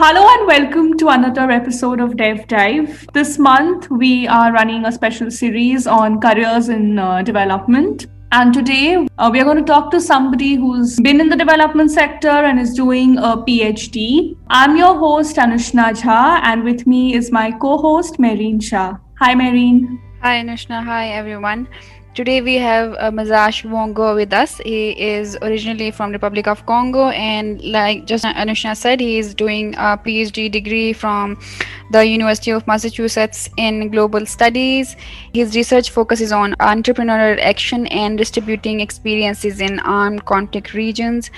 Hello 0.00 0.28
and 0.28 0.46
welcome 0.46 0.96
to 0.98 1.08
another 1.08 1.50
episode 1.50 2.00
of 2.00 2.16
Dev 2.16 2.46
Dive. 2.46 3.06
This 3.12 3.36
month 3.36 3.90
we 3.90 4.28
are 4.28 4.52
running 4.52 4.84
a 4.84 4.92
special 4.92 5.28
series 5.28 5.86
on 5.86 6.20
careers 6.20 6.68
in 6.68 6.98
uh, 6.98 7.22
development. 7.22 8.06
And 8.30 8.54
today 8.54 9.08
uh, 9.18 9.30
we 9.32 9.40
are 9.40 9.44
going 9.44 9.56
to 9.56 9.64
talk 9.64 9.90
to 9.90 10.00
somebody 10.00 10.54
who's 10.54 11.00
been 11.00 11.20
in 11.20 11.28
the 11.28 11.36
development 11.36 11.90
sector 11.90 12.28
and 12.28 12.60
is 12.60 12.74
doing 12.74 13.16
a 13.18 13.38
PhD. 13.38 14.36
I'm 14.48 14.76
your 14.76 14.98
host 14.98 15.36
Anushna 15.36 15.90
Jha, 16.00 16.40
and 16.44 16.62
with 16.62 16.86
me 16.86 17.14
is 17.14 17.32
my 17.32 17.50
co-host 17.52 18.18
Marine 18.18 18.60
Shah. 18.60 18.98
Hi, 19.18 19.34
Marine. 19.34 19.98
Hi, 20.22 20.42
Anushna. 20.42 20.84
Hi, 20.84 21.08
everyone. 21.08 21.68
Today 22.18 22.40
we 22.40 22.56
have 22.56 22.94
uh, 22.94 23.12
Mazash 23.12 23.62
Wongo 23.62 24.12
with 24.12 24.32
us. 24.32 24.58
He 24.58 24.90
is 25.00 25.38
originally 25.40 25.92
from 25.92 26.10
Republic 26.10 26.48
of 26.48 26.66
Congo 26.66 27.10
and 27.10 27.62
like 27.62 28.06
just 28.06 28.24
Anushna 28.24 28.76
said, 28.76 28.98
he 28.98 29.18
is 29.18 29.36
doing 29.36 29.76
a 29.76 29.96
PhD 29.96 30.50
degree 30.50 30.92
from 30.92 31.38
the 31.92 32.04
University 32.04 32.50
of 32.50 32.66
Massachusetts 32.66 33.48
in 33.56 33.88
Global 33.90 34.26
Studies. 34.26 34.96
His 35.32 35.54
research 35.54 35.90
focuses 35.90 36.32
on 36.32 36.54
entrepreneurial 36.54 37.38
action 37.40 37.86
and 37.86 38.18
distributing 38.18 38.80
experiences 38.80 39.60
in 39.60 39.78
armed 39.78 40.24
conflict 40.24 40.74
regions. 40.74 41.30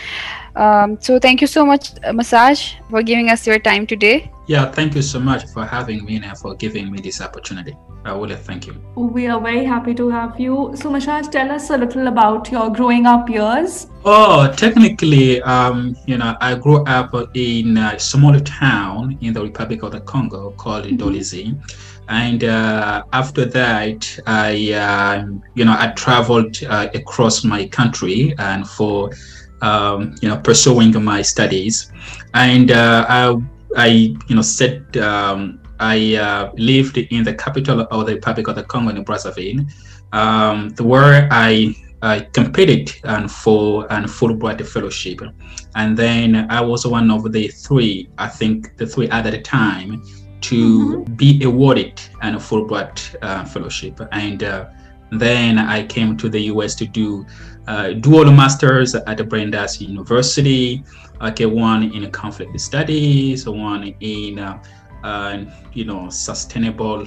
Um, 0.56 0.98
so 0.98 1.18
thank 1.18 1.42
you 1.42 1.46
so 1.46 1.66
much, 1.66 1.94
Mazash, 2.20 2.76
for 2.88 3.02
giving 3.02 3.28
us 3.28 3.46
your 3.46 3.58
time 3.58 3.86
today. 3.86 4.32
Yeah, 4.50 4.68
thank 4.68 4.96
you 4.96 5.02
so 5.02 5.20
much 5.20 5.46
for 5.52 5.64
having 5.64 6.04
me 6.04 6.16
and 6.16 6.36
for 6.36 6.56
giving 6.56 6.90
me 6.90 7.00
this 7.00 7.20
opportunity. 7.20 7.76
I 8.04 8.10
really 8.14 8.34
thank 8.34 8.66
you. 8.66 8.74
We 8.96 9.28
are 9.28 9.40
very 9.40 9.64
happy 9.64 9.94
to 9.94 10.08
have 10.08 10.40
you. 10.40 10.72
So, 10.74 10.90
Mazash, 10.90 11.30
tell 11.30 11.52
us 11.52 11.70
a 11.70 11.78
little 11.78 12.08
about 12.08 12.50
your 12.50 12.68
growing 12.68 13.06
up 13.06 13.30
years. 13.30 13.86
Oh, 14.04 14.52
technically, 14.56 15.40
um, 15.42 15.96
you 16.04 16.18
know, 16.18 16.34
I 16.40 16.56
grew 16.56 16.82
up 16.82 17.14
in 17.34 17.76
a 17.76 17.96
small 18.00 18.40
town 18.40 19.16
in 19.20 19.34
the 19.34 19.40
Republic 19.40 19.84
of 19.84 19.92
the 19.92 20.00
Congo 20.00 20.50
called 20.56 20.86
mm-hmm. 20.86 20.96
Dolisie. 20.96 21.54
And 22.08 22.42
uh, 22.42 23.04
after 23.12 23.44
that, 23.44 24.18
I, 24.26 24.72
uh, 24.72 25.26
you 25.54 25.64
know, 25.64 25.76
I 25.78 25.92
traveled 25.92 26.60
uh, 26.64 26.88
across 26.92 27.44
my 27.44 27.68
country 27.68 28.34
and 28.38 28.68
for, 28.68 29.12
um, 29.62 30.16
you 30.20 30.28
know, 30.28 30.38
pursuing 30.38 30.92
my 31.04 31.22
studies. 31.22 31.92
And 32.34 32.72
uh, 32.72 33.06
I, 33.08 33.40
I, 33.76 34.16
you 34.28 34.36
know, 34.36 34.42
set 34.42 34.96
um, 34.96 35.60
I 35.78 36.16
uh, 36.16 36.52
lived 36.56 36.98
in 36.98 37.24
the 37.24 37.34
capital 37.34 37.80
of 37.90 38.06
the 38.06 38.14
Republic 38.14 38.48
of 38.48 38.56
the 38.56 38.64
Congo 38.64 38.90
in 38.94 39.04
Brazzaville, 39.04 39.70
um, 40.12 40.70
where 40.78 41.28
I, 41.30 41.74
I 42.02 42.20
competed 42.32 42.92
and 43.04 43.30
for 43.30 43.90
and 43.92 44.06
Fulbright 44.06 44.66
fellowship, 44.66 45.20
and 45.74 45.96
then 45.96 46.46
I 46.50 46.60
was 46.60 46.86
one 46.86 47.10
of 47.10 47.32
the 47.32 47.48
three, 47.48 48.08
I 48.18 48.28
think 48.28 48.76
the 48.76 48.86
three 48.86 49.08
at 49.08 49.22
the 49.22 49.40
time, 49.40 50.02
to 50.42 51.04
mm-hmm. 51.04 51.14
be 51.14 51.42
awarded 51.44 52.00
an 52.22 52.34
Fulbright 52.34 53.16
uh, 53.22 53.44
fellowship, 53.44 54.00
and 54.12 54.42
uh, 54.42 54.66
then 55.12 55.58
I 55.58 55.86
came 55.86 56.16
to 56.18 56.28
the 56.28 56.40
U.S. 56.54 56.74
to 56.76 56.86
do 56.86 57.26
uh, 57.66 57.92
dual 57.94 58.30
masters 58.32 58.94
at 58.94 59.16
the 59.16 59.24
Brandeis 59.24 59.80
University. 59.80 60.84
Okay, 61.20 61.46
one 61.46 61.92
in 61.92 62.10
conflict 62.10 62.58
studies, 62.60 63.46
one 63.46 63.94
in 64.00 64.38
uh, 64.38 64.62
uh, 65.04 65.44
you 65.72 65.84
know 65.84 66.08
sustainable 66.10 67.06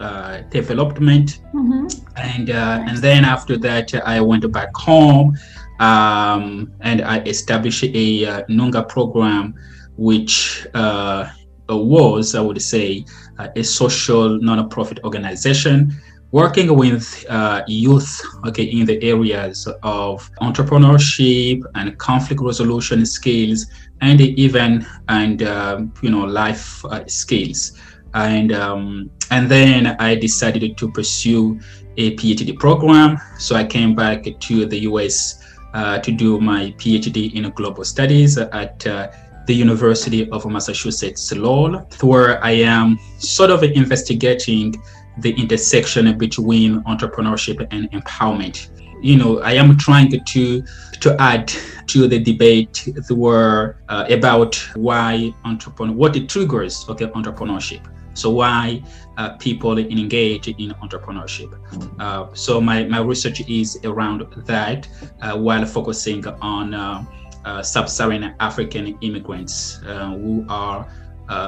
uh, 0.00 0.40
development 0.50 1.40
mm-hmm. 1.54 1.86
and 2.16 2.50
uh, 2.50 2.84
and 2.88 2.98
then 2.98 3.24
after 3.24 3.56
that 3.56 3.94
I 4.06 4.20
went 4.20 4.50
back 4.52 4.74
home 4.74 5.36
um, 5.78 6.72
and 6.80 7.02
I 7.02 7.20
established 7.20 7.84
a 7.84 8.26
uh, 8.26 8.42
Nunga 8.48 8.88
program 8.88 9.54
which 9.96 10.66
uh, 10.74 11.28
was 11.68 12.34
I 12.34 12.40
would 12.40 12.60
say 12.60 13.04
uh, 13.38 13.48
a 13.54 13.62
social 13.62 14.40
non-profit 14.40 15.00
organization 15.04 15.92
working 16.32 16.74
with 16.74 17.24
uh, 17.28 17.62
youth 17.68 18.20
okay 18.46 18.64
in 18.64 18.86
the 18.86 19.00
areas 19.02 19.68
of 19.82 20.28
entrepreneurship 20.40 21.62
and 21.74 21.96
conflict 21.98 22.40
resolution 22.42 23.04
skills 23.06 23.66
and 24.00 24.20
even 24.20 24.84
and 25.08 25.42
uh, 25.42 25.80
you 26.00 26.10
know 26.10 26.24
life 26.24 26.84
uh, 26.86 27.06
skills. 27.06 27.78
And 28.14 28.52
um, 28.52 29.10
and 29.30 29.50
then 29.50 29.96
i 29.98 30.14
decided 30.14 30.76
to 30.76 30.90
pursue 30.90 31.58
a 31.96 32.16
phd 32.16 32.58
program. 32.58 33.18
So 33.38 33.54
i 33.54 33.64
came 33.64 33.94
back 33.94 34.24
to 34.24 34.66
the 34.66 34.80
us 34.80 35.42
uh, 35.74 35.98
to 36.00 36.10
do 36.12 36.40
my 36.40 36.72
phd 36.72 37.34
in 37.34 37.50
global 37.50 37.84
studies 37.84 38.36
at 38.36 38.86
uh, 38.86 39.08
the 39.46 39.54
University 39.54 40.30
of 40.30 40.46
Massachusetts 40.46 41.32
Lowell, 41.32 41.86
where 42.00 42.42
I 42.44 42.52
am 42.52 42.98
sort 43.18 43.50
of 43.50 43.64
investigating 43.64 44.80
the 45.18 45.32
intersection 45.32 46.16
between 46.18 46.82
entrepreneurship 46.84 47.66
and 47.70 47.90
empowerment. 47.92 48.68
You 49.02 49.16
know, 49.16 49.40
I 49.40 49.52
am 49.52 49.76
trying 49.76 50.10
to 50.10 50.62
to 51.00 51.16
add 51.20 51.52
to 51.88 52.06
the 52.06 52.18
debate 52.18 52.88
were 53.10 53.76
uh, 53.88 54.06
about 54.08 54.54
why 54.74 55.34
entrepreneur, 55.44 55.94
what 55.94 56.14
it 56.16 56.28
triggers 56.28 56.86
okay 56.88 57.06
entrepreneurship. 57.06 57.82
So 58.14 58.30
why 58.30 58.82
uh, 59.16 59.36
people 59.36 59.78
engage 59.78 60.48
in 60.48 60.70
entrepreneurship. 60.82 61.52
Uh, 61.98 62.28
so 62.34 62.60
my, 62.60 62.84
my 62.84 63.00
research 63.00 63.40
is 63.48 63.78
around 63.84 64.26
that 64.46 64.88
uh, 65.20 65.36
while 65.36 65.64
focusing 65.66 66.26
on 66.26 66.74
uh, 66.74 67.04
uh, 67.44 67.62
sub-Saharan 67.62 68.34
African 68.40 68.96
immigrants 69.00 69.80
who 69.84 70.46
are 70.48 70.86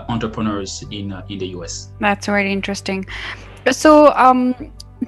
entrepreneurs 0.08 0.82
in 0.90 1.12
in 1.28 1.38
the 1.38 1.48
U.S. 1.58 1.92
That's 2.00 2.26
very 2.26 2.50
interesting. 2.50 3.06
So, 3.70 4.12
um, 4.14 4.54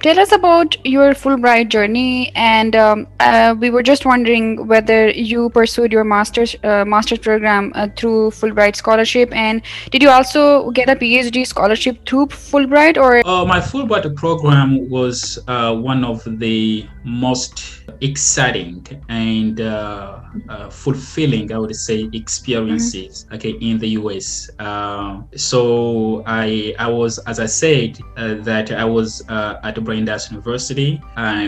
tell 0.01 0.19
us 0.19 0.31
about 0.31 0.75
your 0.85 1.13
Fulbright 1.13 1.69
journey, 1.69 2.31
and 2.35 2.75
um, 2.75 3.07
uh, 3.19 3.55
we 3.57 3.69
were 3.69 3.83
just 3.83 4.05
wondering 4.05 4.67
whether 4.67 5.09
you 5.09 5.49
pursued 5.49 5.91
your 5.91 6.03
master's 6.03 6.55
uh, 6.63 6.85
master's 6.85 7.19
program 7.19 7.71
uh, 7.75 7.87
through 7.95 8.31
Fulbright 8.31 8.75
scholarship, 8.75 9.33
and 9.33 9.61
did 9.91 10.01
you 10.01 10.09
also 10.09 10.71
get 10.71 10.89
a 10.89 10.95
PhD 10.95 11.45
scholarship 11.45 12.05
through 12.07 12.27
Fulbright, 12.27 12.97
or? 12.97 13.25
Uh, 13.25 13.45
my 13.45 13.59
Fulbright 13.59 14.15
program 14.15 14.89
was 14.89 15.39
uh, 15.47 15.75
one 15.75 16.03
of 16.03 16.23
the 16.39 16.85
most 17.07 17.83
exciting 18.01 18.85
and 19.07 19.61
uh, 19.61 20.19
uh, 20.49 20.69
fulfilling, 20.69 21.51
I 21.53 21.57
would 21.57 21.75
say, 21.75 22.09
experiences. 22.11 23.23
Mm-hmm. 23.23 23.35
Okay, 23.35 23.51
in 23.61 23.77
the 23.79 23.89
US. 24.01 24.49
Uh, 24.59 25.21
so 25.35 26.23
I 26.27 26.75
I 26.77 26.89
was, 26.89 27.17
as 27.19 27.39
I 27.39 27.45
said, 27.45 27.97
uh, 28.17 28.35
that 28.41 28.71
I 28.71 28.83
was 28.83 29.23
uh, 29.29 29.59
at 29.63 29.81
Brandeis 29.83 30.29
University. 30.29 31.01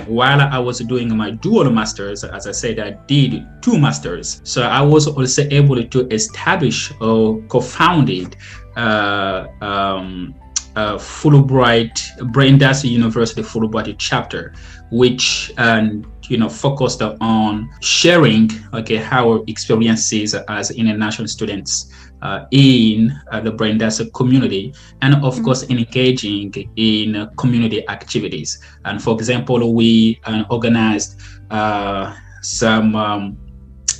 while 0.08 0.42
I 0.42 0.59
was 0.59 0.80
doing 0.80 1.16
my 1.16 1.31
dual 1.31 1.70
masters, 1.70 2.24
as 2.24 2.47
I 2.47 2.52
said, 2.52 2.80
I 2.80 2.91
did 3.08 3.46
two 3.62 3.78
masters. 3.78 4.41
So 4.46 4.64
I 4.64 4.81
was 4.81 5.08
also 5.08 5.44
able 5.52 5.84
to 5.84 6.08
establish 6.08 6.91
or 7.02 7.41
co-founded. 7.50 8.36
Um, 8.78 10.36
uh, 10.76 10.97
Fulbright, 10.97 11.97
Brandeis 12.31 12.86
University 12.86 13.41
Fulbright 13.41 13.96
chapter, 13.97 14.53
which 14.91 15.51
um, 15.57 16.11
you 16.27 16.38
know 16.38 16.50
focused 16.50 17.01
on 17.01 17.69
sharing 17.81 18.50
okay 18.73 19.03
our 19.11 19.44
experiences 19.47 20.35
as 20.47 20.72
international 20.72 21.27
students 21.27 21.91
uh, 22.22 22.45
in 22.51 23.11
uh, 23.31 23.39
the 23.39 23.51
Brandeis 23.51 24.01
community, 24.13 24.73
and 25.01 25.16
of 25.16 25.35
mm-hmm. 25.35 25.45
course 25.45 25.69
engaging 25.69 26.53
in 26.75 27.29
community 27.38 27.88
activities. 27.88 28.59
And 28.85 29.01
for 29.01 29.13
example, 29.16 29.73
we 29.73 30.19
uh, 30.25 30.44
organized 30.49 31.19
uh, 31.49 32.16
some. 32.41 32.95
Um, 32.95 33.38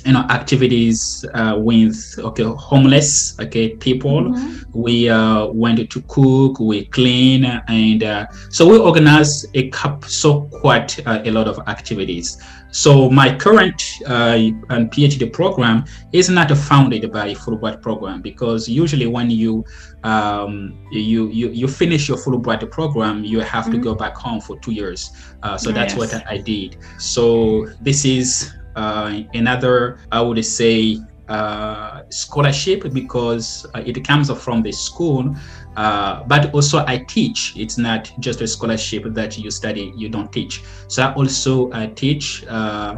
you 0.04 0.12
know 0.12 0.24
activities 0.30 1.24
uh, 1.34 1.54
with 1.58 2.18
okay 2.18 2.44
homeless 2.44 3.38
okay 3.40 3.76
people. 3.76 4.22
Mm-hmm. 4.22 4.80
we 4.82 5.08
uh, 5.08 5.46
went 5.46 5.90
to 5.90 6.00
cook 6.02 6.60
we 6.60 6.86
clean 6.86 7.44
and 7.44 8.02
uh, 8.02 8.26
so 8.50 8.68
we 8.68 8.78
organize 8.78 9.46
a 9.54 9.68
cup 9.70 10.04
so 10.04 10.42
quite 10.60 11.04
uh, 11.06 11.22
a 11.24 11.30
lot 11.30 11.48
of 11.48 11.58
activities. 11.68 12.42
So 12.72 13.10
my 13.10 13.34
current 13.36 13.82
uh, 14.06 14.38
and 14.70 14.90
phd 14.92 15.32
program 15.32 15.84
is 16.12 16.30
not 16.30 16.56
founded 16.56 17.10
by 17.12 17.34
fulbright 17.34 17.82
program 17.82 18.22
because 18.22 18.68
usually 18.68 19.06
when 19.06 19.28
you 19.30 19.64
um, 20.04 20.78
you, 20.92 21.28
you 21.28 21.48
you 21.50 21.68
finish 21.68 22.08
your 22.08 22.16
fulbright 22.16 22.68
program 22.70 23.24
you 23.24 23.40
have 23.40 23.64
mm-hmm. 23.64 23.74
to 23.74 23.78
go 23.78 23.94
back 23.94 24.16
home 24.16 24.40
for 24.40 24.58
two 24.60 24.72
years. 24.72 25.10
Uh, 25.42 25.56
so 25.56 25.72
that's 25.72 25.94
what 25.94 26.14
i 26.26 26.36
did. 26.38 26.76
So 26.98 27.66
this 27.80 28.04
is 28.04 28.52
uh, 28.76 29.20
another, 29.34 29.98
I 30.12 30.20
would 30.20 30.44
say, 30.44 30.98
uh, 31.30 32.02
scholarship 32.10 32.92
because 32.92 33.64
uh, 33.74 33.82
it 33.86 34.04
comes 34.04 34.30
from 34.42 34.62
the 34.62 34.72
school, 34.72 35.32
uh, 35.76 36.24
but 36.24 36.52
also 36.52 36.84
I 36.86 37.04
teach. 37.06 37.54
It's 37.56 37.78
not 37.78 38.10
just 38.18 38.40
a 38.40 38.48
scholarship 38.48 39.04
that 39.14 39.38
you 39.38 39.48
study, 39.52 39.92
you 39.96 40.08
don't 40.08 40.32
teach. 40.32 40.60
So 40.88 41.04
I 41.04 41.14
also 41.14 41.70
uh, 41.70 41.86
teach 41.94 42.44
uh, 42.48 42.96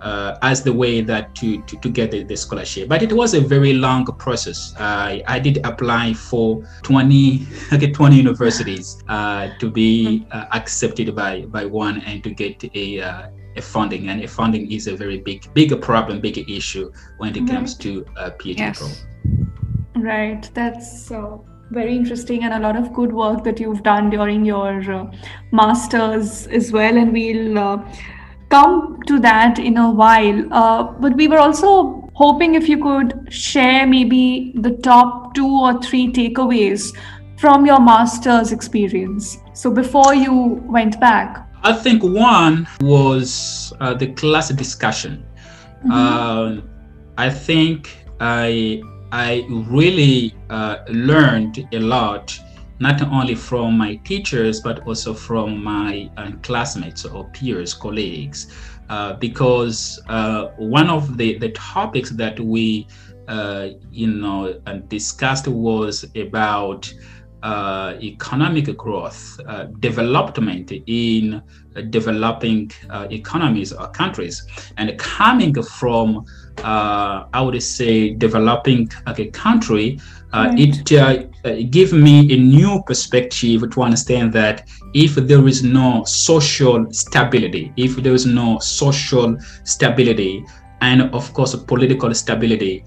uh, 0.00 0.38
as 0.42 0.62
the 0.62 0.72
way 0.72 1.00
that 1.00 1.34
to, 1.34 1.60
to, 1.62 1.76
to 1.76 1.88
get 1.88 2.12
the, 2.12 2.22
the, 2.22 2.36
scholarship. 2.36 2.88
But 2.88 3.02
it 3.02 3.12
was 3.12 3.34
a 3.34 3.40
very 3.40 3.74
long 3.74 4.06
process. 4.06 4.74
I 4.78 5.40
did 5.42 5.66
apply 5.66 6.14
for 6.14 6.64
20, 6.82 7.46
okay, 7.72 7.90
20 7.90 8.16
universities 8.16 9.02
to 9.08 9.70
be 9.72 10.24
accepted 10.30 11.16
by, 11.16 11.46
by 11.46 11.64
one 11.66 12.00
and 12.02 12.22
to 12.22 12.30
get 12.30 12.62
a 12.76 12.92
a 12.98 13.30
funding 13.60 14.08
and 14.08 14.28
funding 14.30 14.70
is 14.72 14.86
a 14.86 14.96
very 14.96 15.18
big 15.18 15.52
bigger 15.54 15.76
problem 15.76 16.20
bigger 16.20 16.42
issue 16.48 16.90
when 17.18 17.36
it 17.36 17.46
comes 17.46 17.74
to 17.74 18.06
uh, 18.16 18.30
phd 18.30 18.58
yes. 18.58 18.78
program. 18.78 19.12
Right. 19.94 20.50
That's 20.54 21.10
uh, 21.10 21.36
very 21.70 21.94
interesting 21.94 22.44
and 22.44 22.54
a 22.54 22.58
lot 22.58 22.76
of 22.76 22.92
good 22.92 23.12
work 23.12 23.44
that 23.44 23.60
you've 23.60 23.82
done 23.82 24.10
during 24.10 24.44
your 24.44 24.92
uh, 24.92 25.10
masters 25.52 26.46
as 26.48 26.72
well 26.72 26.96
and 26.96 27.12
we'll 27.12 27.58
uh, 27.58 27.78
come 28.48 29.00
to 29.06 29.18
that 29.20 29.58
in 29.58 29.76
a 29.76 29.90
while. 29.90 30.52
Uh, 30.52 30.82
but 30.84 31.14
we 31.16 31.28
were 31.28 31.38
also 31.38 32.10
hoping 32.14 32.54
if 32.54 32.68
you 32.68 32.82
could 32.82 33.32
share 33.32 33.86
maybe 33.86 34.52
the 34.56 34.72
top 34.78 35.34
two 35.34 35.46
or 35.46 35.80
three 35.80 36.08
takeaways 36.12 36.96
from 37.38 37.64
your 37.66 37.80
master's 37.80 38.52
experience. 38.52 39.38
So 39.54 39.70
before 39.70 40.14
you 40.14 40.62
went 40.66 41.00
back 41.00 41.48
I 41.64 41.72
think 41.72 42.02
one 42.02 42.66
was 42.80 43.72
uh, 43.80 43.94
the 43.94 44.08
class 44.08 44.48
discussion. 44.48 45.24
Mm-hmm. 45.84 45.92
Uh, 45.92 46.62
I 47.16 47.30
think 47.30 47.96
I 48.20 48.82
I 49.12 49.46
really 49.48 50.34
uh, 50.50 50.78
learned 50.88 51.68
a 51.72 51.78
lot, 51.78 52.36
not 52.80 53.00
only 53.02 53.36
from 53.36 53.78
my 53.78 53.94
teachers 53.96 54.60
but 54.60 54.84
also 54.88 55.14
from 55.14 55.62
my 55.62 56.10
uh, 56.16 56.32
classmates 56.42 57.04
or 57.04 57.28
peers, 57.30 57.74
colleagues, 57.74 58.52
uh, 58.88 59.12
because 59.14 60.00
uh, 60.08 60.48
one 60.56 60.90
of 60.90 61.16
the 61.16 61.38
the 61.38 61.50
topics 61.50 62.10
that 62.10 62.40
we 62.40 62.88
you 63.92 64.08
know 64.08 64.60
discussed 64.88 65.46
was 65.46 66.04
about 66.16 66.92
uh, 67.42 67.94
economic 68.00 68.76
growth, 68.76 69.40
uh, 69.46 69.64
development 69.80 70.72
in 70.86 71.42
uh, 71.76 71.80
developing 71.90 72.70
uh, 72.90 73.06
economies 73.10 73.72
or 73.72 73.88
countries, 73.88 74.46
and 74.76 74.96
coming 74.98 75.54
from, 75.62 76.24
uh, 76.58 77.24
I 77.32 77.40
would 77.42 77.60
say, 77.62 78.14
developing 78.14 78.90
a 79.06 79.26
country, 79.30 79.98
uh, 80.32 80.48
right. 80.50 80.80
it 80.86 81.70
gives 81.70 81.92
me 81.92 82.32
a 82.32 82.38
new 82.38 82.82
perspective 82.86 83.68
to 83.70 83.82
understand 83.82 84.32
that 84.34 84.68
if 84.94 85.14
there 85.14 85.46
is 85.48 85.62
no 85.62 86.04
social 86.04 86.90
stability, 86.92 87.72
if 87.76 87.96
there 87.96 88.14
is 88.14 88.24
no 88.24 88.58
social 88.60 89.36
stability, 89.64 90.44
and 90.80 91.02
of 91.14 91.32
course 91.34 91.54
political 91.54 92.14
stability, 92.14 92.84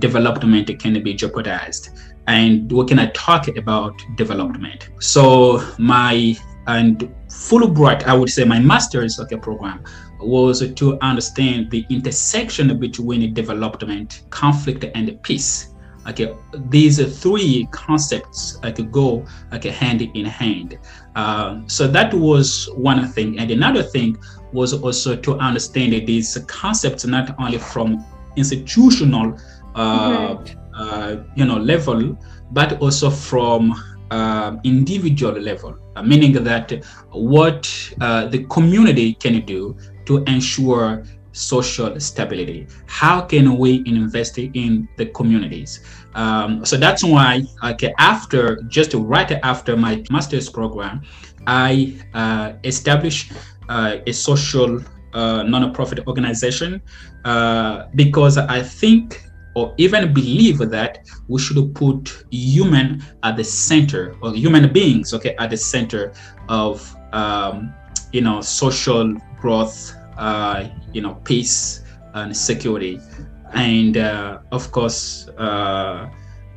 development 0.00 0.76
can 0.80 1.00
be 1.04 1.14
jeopardized 1.14 1.90
and 2.28 2.70
what 2.70 2.88
can 2.88 2.98
I 2.98 3.06
talk 3.06 3.48
about 3.56 3.94
development? 4.16 4.90
So 5.00 5.66
my 5.78 6.36
and 6.66 7.10
Fulbright, 7.28 8.04
I 8.04 8.14
would 8.14 8.28
say 8.28 8.44
my 8.44 8.58
master's 8.60 9.18
okay, 9.18 9.38
program 9.38 9.82
was 10.20 10.70
to 10.74 10.98
understand 11.00 11.70
the 11.70 11.86
intersection 11.88 12.78
between 12.78 13.32
development, 13.32 14.24
conflict, 14.28 14.84
and 14.94 15.20
peace. 15.22 15.74
Okay, 16.06 16.34
these 16.68 16.98
three 17.22 17.66
concepts 17.70 18.58
could 18.74 18.92
go 18.92 19.24
okay, 19.54 19.70
hand 19.70 20.02
in 20.02 20.26
hand. 20.26 20.78
Um, 21.16 21.66
so 21.66 21.88
that 21.88 22.12
was 22.12 22.68
one 22.74 23.06
thing, 23.08 23.38
and 23.38 23.50
another 23.50 23.82
thing 23.82 24.18
was 24.52 24.74
also 24.74 25.16
to 25.16 25.38
understand 25.38 25.92
these 26.06 26.36
concepts 26.46 27.06
not 27.06 27.34
only 27.38 27.58
from 27.58 28.04
institutional 28.36 29.38
uh, 29.74 30.36
right. 30.38 30.56
Uh, 30.78 31.24
you 31.34 31.44
know 31.44 31.56
level, 31.56 32.16
but 32.52 32.80
also 32.80 33.10
from 33.10 33.74
uh, 34.12 34.56
individual 34.62 35.32
level, 35.32 35.76
uh, 35.96 36.02
meaning 36.04 36.32
that 36.32 36.70
what 37.10 37.62
the 37.98 38.46
community 38.48 39.14
can 39.14 39.44
do 39.44 39.76
to 40.06 40.22
ensure 40.28 41.02
social 41.32 41.98
stability. 41.98 42.68
How 42.86 43.20
can 43.20 43.58
we 43.58 43.82
invest 43.86 44.38
in 44.38 44.88
the 44.96 45.06
communities? 45.06 45.80
Um, 46.14 46.64
so 46.64 46.76
that's 46.76 47.02
why, 47.02 47.42
okay, 47.64 47.92
after 47.98 48.62
just 48.68 48.94
right 48.94 49.32
after 49.42 49.76
my 49.76 50.04
master's 50.12 50.48
program, 50.48 51.02
I 51.48 51.98
uh, 52.14 52.52
established 52.62 53.32
uh, 53.68 53.96
a 54.06 54.12
social 54.12 54.80
uh, 55.12 55.42
non-profit 55.42 56.06
organization 56.06 56.80
because 57.96 58.38
I 58.38 58.62
think 58.62 59.27
or 59.58 59.74
even 59.76 60.12
believe 60.12 60.58
that 60.58 60.92
we 61.26 61.38
should 61.40 61.60
put 61.74 62.24
human 62.30 63.02
at 63.24 63.36
the 63.36 63.44
center 63.44 64.14
or 64.22 64.32
human 64.32 64.72
beings 64.72 65.12
okay 65.12 65.34
at 65.42 65.50
the 65.50 65.56
center 65.56 66.12
of 66.48 66.94
um, 67.12 67.74
you 68.12 68.20
know 68.20 68.40
social 68.40 69.14
growth 69.40 69.94
uh, 70.16 70.68
you 70.92 71.00
know 71.00 71.14
peace 71.24 71.82
and 72.14 72.36
security. 72.36 73.00
And 73.54 73.96
uh, 73.96 74.40
of 74.52 74.70
course 74.72 75.28
uh, 75.38 76.08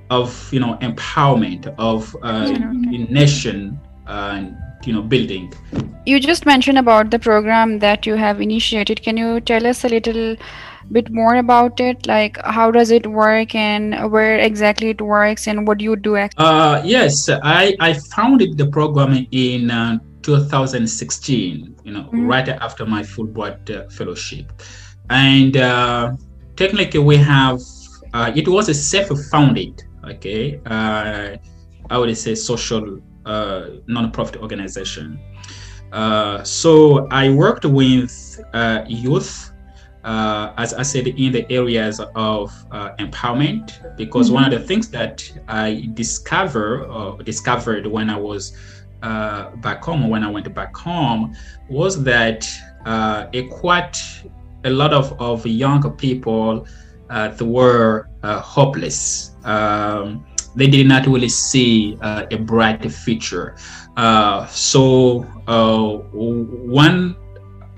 of 0.09 0.54
you 0.54 0.59
know 0.59 0.77
empowerment 0.81 1.74
of 1.77 2.15
uh, 2.21 2.50
nation 2.50 3.80
and 4.07 4.57
you 4.83 4.94
know 4.94 5.01
building. 5.01 5.54
You 6.06 6.19
just 6.19 6.45
mentioned 6.45 6.77
about 6.77 7.12
the 7.12 7.19
program 7.19 7.80
that 7.80 8.06
you 8.06 8.15
have 8.15 8.42
initiated. 8.42 9.04
Can 9.04 9.18
you 9.18 9.39
tell 9.39 9.65
us 9.68 9.83
a 9.86 9.89
little 9.89 10.36
bit 10.92 11.10
more 11.12 11.36
about 11.36 11.80
it 11.80 12.06
like 12.07 12.38
how 12.44 12.72
does 12.72 12.92
it 12.92 13.06
work 13.07 13.56
and 13.56 14.12
where 14.12 14.38
exactly 14.38 14.89
it 14.89 15.01
works 15.01 15.48
and 15.48 15.68
what 15.68 15.78
do 15.78 15.86
you 15.86 15.95
do 15.95 16.16
actually? 16.16 16.45
uh 16.45 16.81
yes 16.83 17.30
i 17.44 17.75
i 17.80 17.94
founded 17.94 18.57
the 18.57 18.66
program 18.68 19.25
in 19.31 19.72
uh, 19.72 19.98
2016 20.22 21.75
you 21.83 21.92
know 21.92 22.04
mm-hmm. 22.04 22.28
right 22.28 22.50
after 22.50 22.86
my 22.86 23.01
fulbright 23.01 23.69
uh, 23.69 23.89
fellowship 23.89 24.51
and 25.10 25.57
uh, 25.57 26.12
technically 26.56 27.00
we 27.00 27.18
have 27.18 27.60
uh, 28.13 28.31
it 28.36 28.48
was 28.48 28.69
a 28.69 28.74
self-founded 28.74 29.83
okay 30.06 30.60
uh, 30.66 31.38
i 31.89 31.98
would 31.98 32.16
say 32.18 32.36
social 32.36 33.00
uh, 33.25 33.66
non-profit 33.88 34.38
organization 34.38 35.19
uh, 35.92 36.44
so 36.44 37.07
i 37.12 37.30
worked 37.30 37.66
with 37.66 38.39
uh, 38.54 38.83
youth 38.88 39.50
uh, 40.03 40.53
as 40.57 40.74
I 40.74 40.81
said, 40.81 41.07
in 41.07 41.31
the 41.31 41.50
areas 41.51 42.00
of 42.15 42.51
uh, 42.71 42.95
empowerment, 42.97 43.97
because 43.97 44.28
mm-hmm. 44.28 44.35
one 44.35 44.44
of 44.45 44.52
the 44.52 44.66
things 44.66 44.90
that 44.90 45.31
I 45.47 45.87
discover 45.94 46.85
or 46.85 47.21
discovered 47.23 47.85
when 47.85 48.09
I 48.09 48.18
was 48.18 48.57
uh, 49.04 49.49
back 49.57 49.83
home, 49.83 50.09
when 50.09 50.23
I 50.23 50.30
went 50.30 50.52
back 50.54 50.76
home, 50.76 51.35
was 51.69 52.04
that 52.04 52.49
uh, 52.85 53.28
a 53.33 53.47
quite 53.47 53.97
a 54.64 54.69
lot 54.69 54.94
of, 54.94 55.19
of 55.21 55.45
young 55.45 55.81
people 55.97 56.68
uh, 57.09 57.35
were 57.42 58.07
uh, 58.23 58.40
hopeless. 58.40 59.35
Um, 59.44 60.26
they 60.56 60.68
did 60.68 60.87
not 60.87 61.07
really 61.07 61.30
see 61.30 61.97
a 62.02 62.37
bright 62.37 62.92
future. 62.92 63.56
so 64.49 65.19
one 66.11 67.16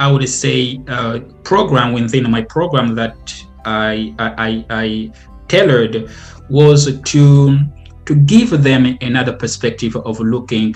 I 0.03 0.11
would 0.11 0.27
say 0.27 0.81
uh, 0.89 1.19
program 1.43 1.93
within 1.93 2.29
my 2.29 2.41
program 2.41 2.93
that 2.95 3.17
I, 3.63 4.13
I, 4.19 4.65
I 4.69 5.11
tailored 5.47 6.09
was 6.49 6.99
to 7.11 7.57
to 8.07 8.15
give 8.33 8.49
them 8.63 8.97
another 8.99 9.31
perspective 9.31 9.95
of 9.95 10.19
looking 10.19 10.75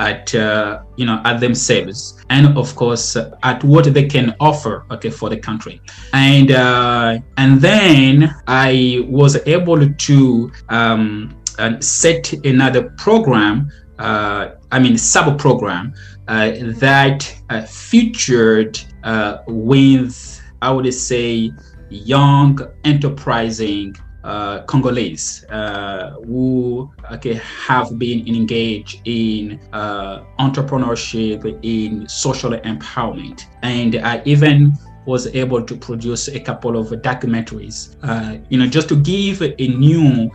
at 0.00 0.34
uh, 0.34 0.82
you 0.96 1.06
know 1.06 1.22
at 1.24 1.38
themselves 1.38 2.20
and 2.30 2.58
of 2.58 2.74
course 2.74 3.16
at 3.50 3.62
what 3.62 3.84
they 3.94 4.06
can 4.08 4.34
offer 4.40 4.84
okay 4.90 5.10
for 5.10 5.30
the 5.30 5.36
country. 5.36 5.80
And 6.12 6.50
uh, 6.50 7.18
and 7.36 7.60
then 7.60 8.34
I 8.48 9.06
was 9.08 9.36
able 9.46 9.88
to 10.08 10.50
um, 10.68 11.40
set 11.78 12.32
another 12.44 12.82
program 13.04 13.70
uh, 14.00 14.48
I 14.72 14.80
mean 14.80 14.98
sub 14.98 15.38
program 15.38 15.94
that 16.26 17.34
uh, 17.50 17.62
featured 17.62 18.80
uh, 19.02 19.38
with, 19.46 20.40
I 20.62 20.70
would 20.70 20.92
say, 20.92 21.52
young, 21.90 22.58
enterprising 22.84 23.96
uh, 24.24 24.62
Congolese 24.62 25.44
uh, 25.50 26.12
who 26.24 26.90
okay, 27.12 27.34
have 27.34 27.98
been 27.98 28.26
engaged 28.26 29.02
in 29.04 29.60
uh, 29.72 30.24
entrepreneurship, 30.38 31.58
in 31.62 32.08
social 32.08 32.52
empowerment. 32.52 33.44
And 33.62 33.96
I 33.96 34.22
even 34.24 34.72
was 35.04 35.26
able 35.34 35.62
to 35.62 35.76
produce 35.76 36.28
a 36.28 36.40
couple 36.40 36.78
of 36.78 36.88
documentaries, 37.02 37.96
uh, 38.02 38.38
you 38.48 38.58
know, 38.58 38.66
just 38.66 38.88
to 38.88 38.96
give 38.96 39.42
a 39.42 39.68
new 39.68 40.30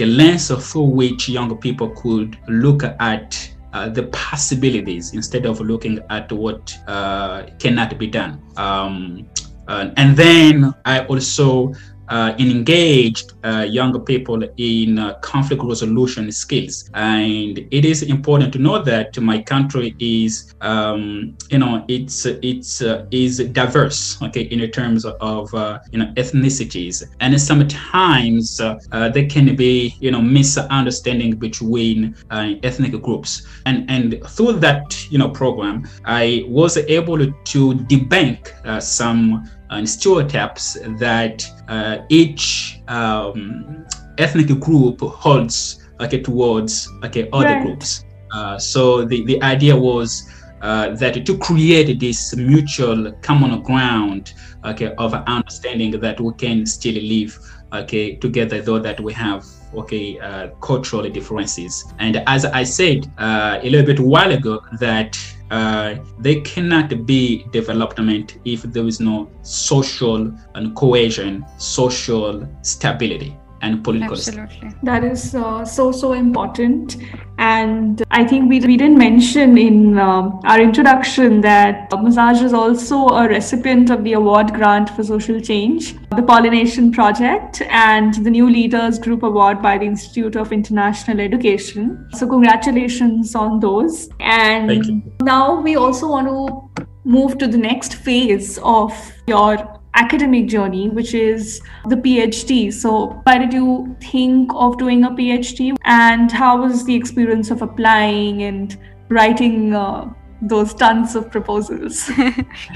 lens 0.00 0.48
through 0.48 0.84
which 0.84 1.28
young 1.28 1.54
people 1.58 1.90
could 1.90 2.38
look 2.48 2.82
at 2.82 3.50
uh, 3.76 3.90
the 3.90 4.04
possibilities 4.04 5.12
instead 5.12 5.44
of 5.44 5.60
looking 5.60 6.00
at 6.08 6.32
what 6.32 6.74
uh, 6.86 7.44
cannot 7.58 7.98
be 7.98 8.06
done. 8.06 8.40
Um, 8.56 9.28
and 9.68 10.16
then 10.16 10.72
I 10.86 11.04
also 11.06 11.74
uh, 12.08 12.34
engaged 12.38 13.32
uh, 13.44 13.66
younger 13.68 13.98
people 13.98 14.42
in 14.56 14.98
uh, 14.98 15.14
conflict 15.20 15.62
resolution 15.62 16.30
skills. 16.32 16.90
And 16.94 17.58
it 17.70 17.84
is 17.84 18.02
important 18.02 18.52
to 18.54 18.58
know 18.58 18.82
that 18.82 19.18
my 19.20 19.42
country 19.42 19.94
is, 19.98 20.54
um, 20.60 21.36
you 21.50 21.58
know, 21.58 21.84
it's 21.88 22.26
it's 22.26 22.82
uh, 22.82 23.06
is 23.10 23.38
diverse, 23.38 24.20
okay, 24.22 24.42
in 24.42 24.68
terms 24.70 25.04
of 25.04 25.52
uh, 25.54 25.78
you 25.92 25.98
know 25.98 26.12
ethnicities, 26.16 27.04
and 27.20 27.40
sometimes 27.40 28.60
uh, 28.60 28.78
there 29.10 29.26
can 29.26 29.56
be 29.56 29.94
you 30.00 30.10
know 30.10 30.20
misunderstanding 30.20 31.36
between 31.36 32.14
ethnic 32.30 33.00
groups. 33.02 33.46
And 33.66 33.88
and 33.90 34.22
through 34.28 34.54
that 34.60 35.06
you 35.10 35.18
know 35.18 35.28
program, 35.28 35.88
I 36.04 36.44
was 36.48 36.76
able 36.76 37.18
to 37.18 37.74
debunk 37.90 38.82
some 38.82 39.48
and 39.70 39.88
stereotypes 39.88 40.74
that 40.98 41.44
uh, 41.68 41.98
each 42.08 42.80
um, 42.88 43.86
ethnic 44.18 44.48
group 44.60 45.00
holds 45.00 45.82
okay 46.00 46.20
towards 46.20 46.90
okay 47.04 47.28
other 47.32 47.46
right. 47.46 47.62
groups 47.64 48.04
uh, 48.32 48.58
so 48.58 49.04
the, 49.04 49.24
the 49.24 49.42
idea 49.42 49.76
was 49.76 50.30
uh, 50.62 50.90
that 50.94 51.26
to 51.26 51.38
create 51.38 51.98
this 52.00 52.34
mutual 52.36 53.12
common 53.22 53.62
ground 53.62 54.32
okay 54.64 54.94
of 54.96 55.14
understanding 55.14 55.98
that 56.00 56.20
we 56.20 56.32
can 56.34 56.64
still 56.66 56.94
live 56.94 57.38
okay 57.82 58.16
together 58.16 58.60
though 58.60 58.78
that 58.78 59.00
we 59.00 59.12
have 59.12 59.44
okay 59.74 60.18
uh, 60.18 60.48
cultural 60.60 61.08
differences. 61.08 61.84
And 61.98 62.22
as 62.26 62.44
i 62.44 62.62
said 62.62 63.10
uh, 63.18 63.58
a 63.62 63.68
little 63.68 63.86
bit 63.86 64.00
while 64.00 64.32
ago 64.32 64.60
that 64.80 65.18
uh, 65.50 65.96
they 66.18 66.40
cannot 66.40 67.06
be 67.06 67.44
development 67.52 68.38
if 68.44 68.62
there 68.62 68.86
is 68.86 68.98
no 69.00 69.30
social 69.42 70.32
and 70.54 70.74
cohesion 70.74 71.44
social 71.58 72.48
stability 72.62 73.36
and 73.66 73.82
political 73.82 74.12
Absolutely. 74.14 74.70
That 74.82 75.04
is 75.04 75.34
uh, 75.34 75.64
so, 75.64 75.92
so 75.92 76.12
important. 76.12 76.96
And 77.38 78.02
I 78.10 78.24
think 78.24 78.48
we, 78.48 78.60
we 78.60 78.76
didn't 78.76 78.96
mention 78.96 79.58
in 79.58 79.98
um, 79.98 80.40
our 80.44 80.60
introduction 80.60 81.40
that 81.42 81.90
Mazaj 81.90 82.42
is 82.42 82.54
also 82.54 83.08
a 83.08 83.28
recipient 83.28 83.90
of 83.90 84.04
the 84.04 84.14
award 84.14 84.54
grant 84.54 84.88
for 84.90 85.02
social 85.02 85.40
change, 85.40 85.94
the 86.16 86.22
Pollination 86.22 86.92
Project, 86.92 87.62
and 87.62 88.14
the 88.24 88.30
New 88.30 88.48
Leaders 88.48 88.98
Group 88.98 89.22
Award 89.22 89.60
by 89.60 89.76
the 89.76 89.84
Institute 89.84 90.36
of 90.36 90.52
International 90.52 91.20
Education. 91.20 92.08
So, 92.12 92.26
congratulations 92.26 93.34
on 93.34 93.60
those. 93.60 94.08
And 94.20 95.02
now 95.22 95.60
we 95.60 95.76
also 95.76 96.08
want 96.08 96.28
to 96.28 96.86
move 97.04 97.38
to 97.38 97.46
the 97.46 97.58
next 97.58 97.94
phase 97.94 98.58
of 98.62 98.92
your 99.26 99.75
academic 99.96 100.46
journey, 100.46 100.88
which 100.88 101.14
is 101.14 101.60
the 101.86 101.96
PhD. 101.96 102.72
So, 102.72 103.20
why 103.24 103.38
did 103.38 103.52
you 103.52 103.96
think 104.00 104.50
of 104.54 104.78
doing 104.78 105.04
a 105.04 105.10
PhD? 105.10 105.74
And 105.84 106.30
how 106.30 106.60
was 106.62 106.84
the 106.84 106.94
experience 106.94 107.50
of 107.50 107.62
applying 107.62 108.42
and 108.42 108.76
writing 109.08 109.74
uh, 109.74 110.12
those 110.42 110.74
tons 110.74 111.16
of 111.16 111.30
proposals? 111.30 112.10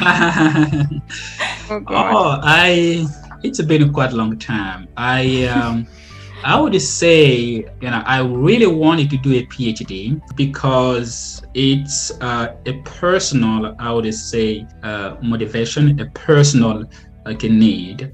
oh, 0.00 0.89
oh, 1.71 2.41
I. 2.43 3.07
It's 3.43 3.62
been 3.62 3.93
quite 3.93 4.12
a 4.12 4.17
long 4.17 4.39
time. 4.39 4.89
I. 4.97 5.45
Um, 5.45 5.87
I 6.43 6.59
would 6.59 6.81
say, 6.81 7.67
you 7.83 7.91
know, 7.91 8.03
I 8.07 8.23
really 8.23 8.67
wanted 8.67 9.11
to 9.11 9.19
do 9.19 9.35
a 9.35 9.45
PhD 9.47 10.19
because 10.37 11.43
it's 11.53 12.12
uh, 12.23 12.57
a 12.65 12.73
personal, 12.83 13.77
I 13.79 13.93
would 13.93 14.12
say, 14.15 14.67
uh, 14.83 15.17
motivation, 15.21 16.00
a 16.00 16.07
personal 16.07 16.85
like 17.25 17.45
a 17.45 17.49
need. 17.49 18.12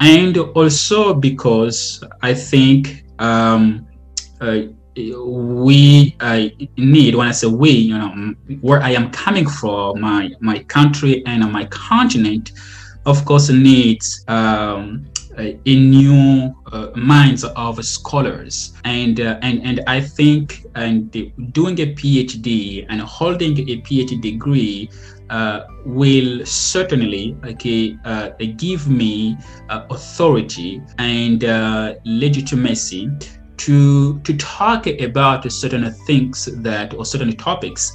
And 0.00 0.36
also 0.36 1.14
because 1.14 2.02
i 2.22 2.34
think 2.34 3.04
um, 3.18 3.86
uh, 4.40 4.60
we 4.96 6.16
uh, 6.20 6.44
need 6.76 7.14
when 7.14 7.26
i 7.26 7.32
say 7.32 7.46
we 7.46 7.70
you 7.70 7.96
know 7.96 8.34
where 8.60 8.82
i 8.82 8.90
am 8.90 9.10
coming 9.10 9.46
from 9.48 10.00
my 10.00 10.30
my 10.40 10.58
country 10.64 11.22
and 11.26 11.40
my 11.50 11.64
continent 11.66 12.52
of 13.06 13.24
course 13.24 13.48
needs 13.50 14.24
um, 14.28 15.06
a 15.38 15.74
new 15.74 16.54
uh, 16.72 16.90
minds 16.94 17.44
of 17.44 17.84
scholars. 17.84 18.72
And 18.84 19.20
uh, 19.20 19.38
and 19.42 19.64
and 19.64 19.80
I 19.86 20.00
think 20.00 20.64
and 20.74 21.10
doing 21.52 21.78
a 21.80 21.94
PhD 21.94 22.86
and 22.88 23.00
holding 23.00 23.58
a 23.58 23.80
PhD 23.82 24.20
degree 24.20 24.90
uh, 25.30 25.60
will 25.84 26.44
certainly 26.44 27.36
okay, 27.44 27.96
uh, 28.04 28.30
give 28.56 28.88
me 28.88 29.36
uh, 29.68 29.86
authority 29.90 30.82
and 30.98 31.44
uh, 31.44 31.94
legitimacy 32.04 33.10
to 33.56 34.18
to 34.20 34.36
talk 34.36 34.86
about 34.86 35.50
certain 35.50 35.90
things 36.06 36.46
that 36.62 36.92
or 36.94 37.04
certain 37.04 37.34
topics 37.36 37.92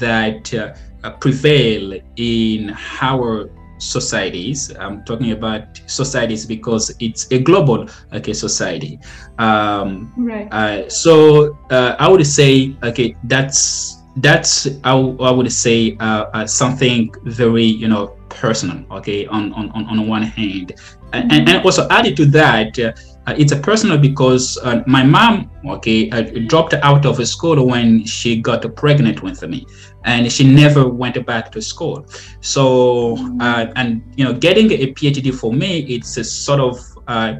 that 0.00 0.52
uh, 0.54 1.10
prevail 1.20 1.98
in 2.16 2.76
our 3.00 3.50
societies. 3.82 4.72
I'm 4.78 5.04
talking 5.04 5.32
about 5.32 5.80
societies 5.86 6.46
because 6.46 6.94
it's 7.00 7.30
a 7.32 7.38
global 7.38 7.88
okay 8.12 8.32
society. 8.32 9.00
Um, 9.38 10.12
right. 10.16 10.48
Uh, 10.52 10.88
so 10.88 11.58
uh, 11.70 11.96
I 11.98 12.08
would 12.08 12.26
say 12.26 12.76
okay 12.82 13.16
that's 13.24 14.02
that's 14.16 14.68
I, 14.84 14.92
I 14.92 15.30
would 15.30 15.50
say 15.50 15.96
uh, 16.00 16.26
uh, 16.32 16.46
something 16.46 17.12
very 17.24 17.64
you 17.64 17.88
know 17.88 18.16
personal 18.28 18.84
okay 18.90 19.26
on 19.26 19.52
on 19.52 19.70
on 19.72 20.06
one 20.06 20.22
hand 20.22 20.72
mm-hmm. 20.76 21.30
and, 21.30 21.48
and 21.48 21.64
also 21.64 21.88
added 21.88 22.16
to 22.16 22.26
that 22.26 22.78
uh, 23.26 23.34
it's 23.36 23.52
a 23.52 23.56
personal 23.56 23.98
because 23.98 24.58
uh, 24.62 24.82
my 24.86 25.02
mom 25.02 25.50
okay 25.66 26.10
uh, 26.10 26.22
dropped 26.46 26.74
out 26.74 27.06
of 27.06 27.24
school 27.26 27.66
when 27.66 28.04
she 28.04 28.40
got 28.40 28.62
pregnant 28.76 29.22
with 29.22 29.42
me 29.42 29.66
and 30.04 30.30
she 30.32 30.44
never 30.44 30.88
went 30.88 31.24
back 31.26 31.52
to 31.52 31.62
school 31.62 32.06
so 32.40 33.16
uh, 33.40 33.72
and 33.76 34.02
you 34.16 34.24
know 34.24 34.32
getting 34.32 34.70
a 34.72 34.92
phd 34.94 35.32
for 35.34 35.52
me 35.52 35.80
it's 35.80 36.16
a 36.16 36.24
sort 36.24 36.60
of 36.60 36.78
uh, 37.08 37.34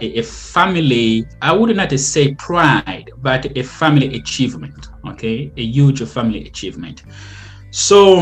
a, 0.00 0.18
a, 0.18 0.22
family, 0.22 1.26
I 1.42 1.52
would 1.52 1.74
not 1.76 1.98
say 1.98 2.34
pride, 2.34 3.10
but 3.18 3.56
a 3.56 3.62
family 3.62 4.16
achievement, 4.16 4.88
okay? 5.08 5.52
A 5.56 5.62
huge 5.62 6.02
family 6.08 6.46
achievement. 6.46 7.02
So, 7.70 8.20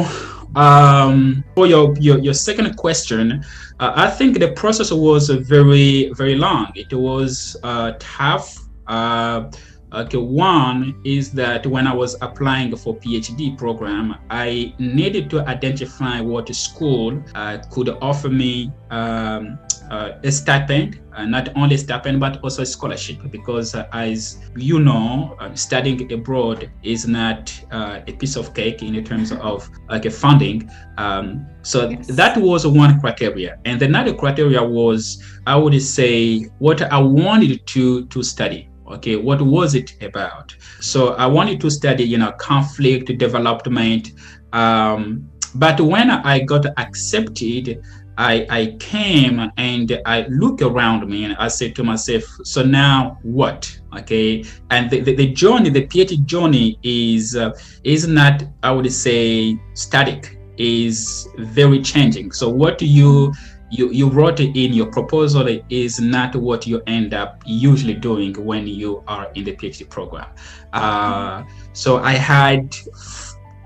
um, 0.57 1.45
for 1.55 1.67
your, 1.67 1.95
your, 1.99 2.19
your 2.19 2.35
second 2.35 2.77
question, 2.77 3.45
uh, 3.81 3.93
I 3.95 4.11
think 4.11 4.39
the 4.39 4.53
process 4.53 4.93
was 4.93 5.29
very, 5.29 6.13
very 6.15 6.37
long. 6.37 6.73
It 6.75 6.93
was 6.93 7.57
uh, 7.63 7.93
tough. 7.99 8.59
Uh, 8.87 9.51
Okay, 9.95 10.17
one 10.17 10.99
is 11.05 11.33
that 11.33 11.67
when 11.67 11.87
I 11.87 11.93
was 11.93 12.17
applying 12.23 12.75
for 12.77 12.97
PhD 12.97 13.59
program, 13.59 14.17
I 14.31 14.73
needed 14.79 15.29
to 15.31 15.47
identify 15.47 16.23
what 16.23 16.49
school 16.55 17.23
uh, 17.35 17.59
could 17.71 17.91
offer 18.01 18.31
me 18.31 18.73
um, 18.91 19.59
uh, 19.93 20.19
a 20.25 20.33
stipend, 20.33 20.99
uh, 21.15 21.27
not 21.27 21.51
only 21.55 21.77
stipend 21.77 22.19
but 22.19 22.41
also 22.43 22.63
a 22.63 22.67
scholarship, 22.67 23.19
because 23.31 23.75
uh, 23.75 23.87
as 23.93 24.39
you 24.57 24.81
know, 24.81 25.37
uh, 25.39 25.55
studying 25.55 26.11
abroad 26.13 26.71
is 26.83 27.07
not 27.07 27.53
uh, 27.71 28.01
a 28.07 28.13
piece 28.15 28.35
of 28.35 28.55
cake 28.55 28.83
in 28.83 29.05
terms 29.05 29.33
of 29.33 29.69
like 29.91 30.07
a 30.07 30.11
funding. 30.11 30.69
Um, 30.97 31.47
so 31.61 31.91
yes. 31.91 32.07
that 32.07 32.39
was 32.39 32.67
one 32.67 33.01
criteria, 33.01 33.59
and 33.67 33.81
another 33.83 34.15
criteria 34.15 34.65
was 34.65 35.23
I 35.47 35.57
would 35.57 35.81
say 35.83 36.45
what 36.59 36.81
I 36.81 36.99
wanted 36.99 37.67
to 37.67 38.07
to 38.07 38.23
study 38.23 38.69
okay 38.89 39.17
what 39.17 39.41
was 39.41 39.75
it 39.75 39.95
about 40.03 40.55
so 40.81 41.15
i 41.15 41.25
wanted 41.25 41.61
to 41.61 41.71
study 41.71 42.03
you 42.03 42.19
know 42.19 42.33
conflict 42.33 43.17
development 43.17 44.13
um, 44.53 45.25
but 45.55 45.81
when 45.81 46.11
i 46.11 46.41
got 46.41 46.67
accepted 46.79 47.81
I, 48.19 48.47
I 48.51 48.77
came 48.79 49.51
and 49.57 50.01
I 50.07 50.27
look 50.29 50.63
around 50.63 51.09
me 51.09 51.25
and 51.25 51.35
I 51.37 51.49
said 51.49 51.75
to 51.77 51.85
myself, 51.85 52.23
so 52.45 52.63
now 52.63 53.19
what? 53.23 53.79
Okay, 53.97 54.45
and 54.71 54.91
the, 54.91 55.01
the, 55.01 55.15
the 55.15 55.33
journey, 55.33 55.71
the 55.71 55.87
PhD 55.87 56.25
journey 56.25 56.79
is 56.83 57.37
uh, 57.37 57.53
is 57.85 58.07
not, 58.07 58.45
I 58.63 58.73
would 58.73 58.91
say, 58.93 59.59
static. 59.75 60.39
Is 60.59 61.29
very 61.39 61.81
changing. 61.81 62.31
So 62.33 62.49
what 62.49 62.77
do 62.77 62.87
you 62.87 63.33
you, 63.73 63.91
you 63.91 64.09
wrote 64.11 64.39
in 64.39 64.73
your 64.75 64.87
proposal 64.87 65.49
is 65.71 65.99
not 65.99 66.37
what 66.37 66.67
you 66.67 66.83
end 66.87 67.15
up 67.15 67.43
usually 67.47 67.95
doing 67.95 68.35
when 68.35 68.67
you 68.67 69.03
are 69.09 69.33
in 69.35 69.45
the 69.45 69.57
PhD 69.57 69.89
program. 69.89 70.29
Uh, 70.75 71.43
so 71.73 71.97
I 71.97 72.13
had 72.13 72.77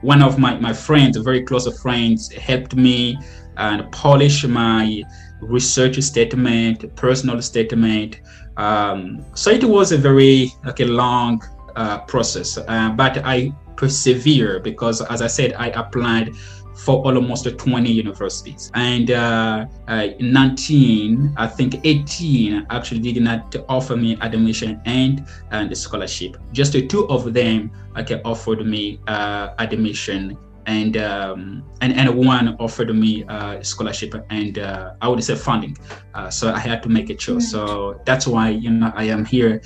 one 0.02 0.22
of 0.22 0.38
my, 0.38 0.56
my 0.60 0.72
friends, 0.72 1.16
very 1.16 1.42
close 1.42 1.66
friends, 1.82 2.32
helped 2.32 2.76
me 2.76 3.18
and 3.56 3.90
polish 3.92 4.44
my 4.44 5.02
research 5.40 6.00
statement, 6.00 6.94
personal 6.96 7.40
statement. 7.42 8.20
Um, 8.56 9.24
so 9.34 9.50
it 9.50 9.64
was 9.64 9.92
a 9.92 9.98
very 9.98 10.50
like 10.64 10.80
a 10.80 10.86
long 10.86 11.42
uh, 11.76 11.98
process, 12.00 12.56
uh, 12.56 12.90
but 12.96 13.18
I 13.24 13.52
persevere 13.76 14.60
because, 14.60 15.02
as 15.02 15.20
I 15.20 15.26
said, 15.26 15.52
I 15.54 15.68
applied 15.68 16.34
for 16.76 17.04
almost 17.04 17.46
20 17.58 17.90
universities. 17.90 18.70
And 18.74 19.10
uh, 19.10 19.66
uh, 19.88 20.08
19, 20.20 21.34
I 21.36 21.46
think 21.46 21.80
18 21.84 22.66
actually 22.70 23.00
did 23.00 23.22
not 23.22 23.54
offer 23.68 23.96
me 23.96 24.16
admission 24.20 24.80
and, 24.84 25.26
and 25.50 25.76
scholarship. 25.76 26.36
Just 26.52 26.74
two 26.88 27.08
of 27.08 27.32
them 27.32 27.70
okay, 27.96 28.20
offered 28.24 28.66
me 28.66 29.00
uh, 29.06 29.54
admission 29.58 30.36
and 30.66 30.96
um, 30.96 31.64
and 31.80 31.92
and 31.94 32.14
one 32.14 32.56
offered 32.58 32.94
me 32.94 33.24
uh, 33.24 33.62
scholarship 33.62 34.14
and 34.30 34.58
uh, 34.58 34.94
I 35.00 35.08
would 35.08 35.22
say 35.22 35.34
funding. 35.34 35.76
Uh, 36.14 36.30
so 36.30 36.52
I 36.52 36.58
had 36.58 36.82
to 36.82 36.88
make 36.88 37.08
a 37.10 37.14
choice. 37.14 37.50
So 37.50 38.00
that's 38.04 38.26
why 38.26 38.50
you 38.50 38.70
know 38.70 38.92
I 38.94 39.04
am 39.04 39.24
here 39.24 39.62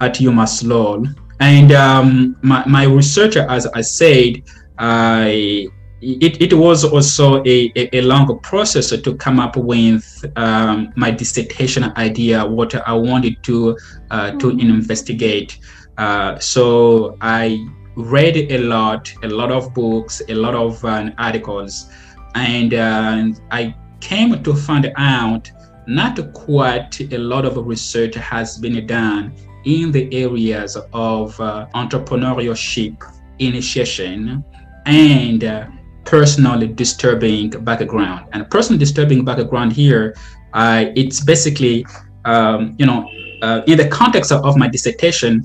at 0.00 0.14
UMass 0.16 0.66
Lowell. 0.66 1.06
And 1.40 1.72
um, 1.72 2.36
my, 2.42 2.64
my 2.68 2.84
research, 2.84 3.36
as 3.36 3.66
I 3.66 3.80
said, 3.80 4.42
I 4.78 5.66
it, 6.00 6.42
it 6.42 6.52
was 6.52 6.84
also 6.84 7.42
a, 7.44 7.72
a, 7.76 7.98
a 7.98 8.00
long 8.02 8.38
process 8.40 8.90
to 8.90 9.14
come 9.14 9.38
up 9.38 9.56
with 9.56 10.24
um, 10.36 10.92
my 10.96 11.10
dissertation 11.12 11.84
idea, 11.96 12.44
what 12.44 12.74
I 12.74 12.92
wanted 12.92 13.42
to 13.44 13.78
uh, 14.10 14.32
to 14.32 14.46
mm-hmm. 14.48 14.60
investigate. 14.60 15.58
Uh, 15.98 16.38
so 16.38 17.16
I 17.20 17.64
read 17.96 18.36
a 18.36 18.58
lot, 18.58 19.12
a 19.22 19.28
lot 19.28 19.50
of 19.52 19.74
books, 19.74 20.22
a 20.28 20.34
lot 20.34 20.54
of 20.54 20.84
uh, 20.84 21.10
articles, 21.18 21.90
and 22.34 22.74
uh, 22.74 23.28
I 23.50 23.74
came 24.00 24.42
to 24.42 24.54
find 24.54 24.92
out 24.96 25.50
not 25.86 26.32
quite 26.32 27.00
a 27.12 27.18
lot 27.18 27.44
of 27.44 27.56
research 27.66 28.14
has 28.14 28.58
been 28.58 28.86
done 28.86 29.34
in 29.64 29.92
the 29.92 30.12
areas 30.14 30.76
of 30.92 31.38
uh, 31.40 31.66
entrepreneurship 31.74 33.02
initiation 33.38 34.44
and 34.86 35.44
uh, 35.44 35.66
personally 36.04 36.68
disturbing 36.68 37.50
background. 37.50 38.28
And 38.32 38.48
personal 38.50 38.78
disturbing 38.78 39.24
background 39.24 39.72
here, 39.72 40.14
uh, 40.52 40.86
it's 40.96 41.20
basically, 41.20 41.86
um, 42.24 42.74
you 42.78 42.86
know, 42.86 43.08
uh, 43.42 43.62
in 43.66 43.76
the 43.78 43.88
context 43.88 44.32
of 44.32 44.56
my 44.56 44.68
dissertation, 44.68 45.44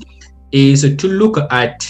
is 0.52 0.82
to 0.82 1.08
look 1.08 1.38
at 1.52 1.86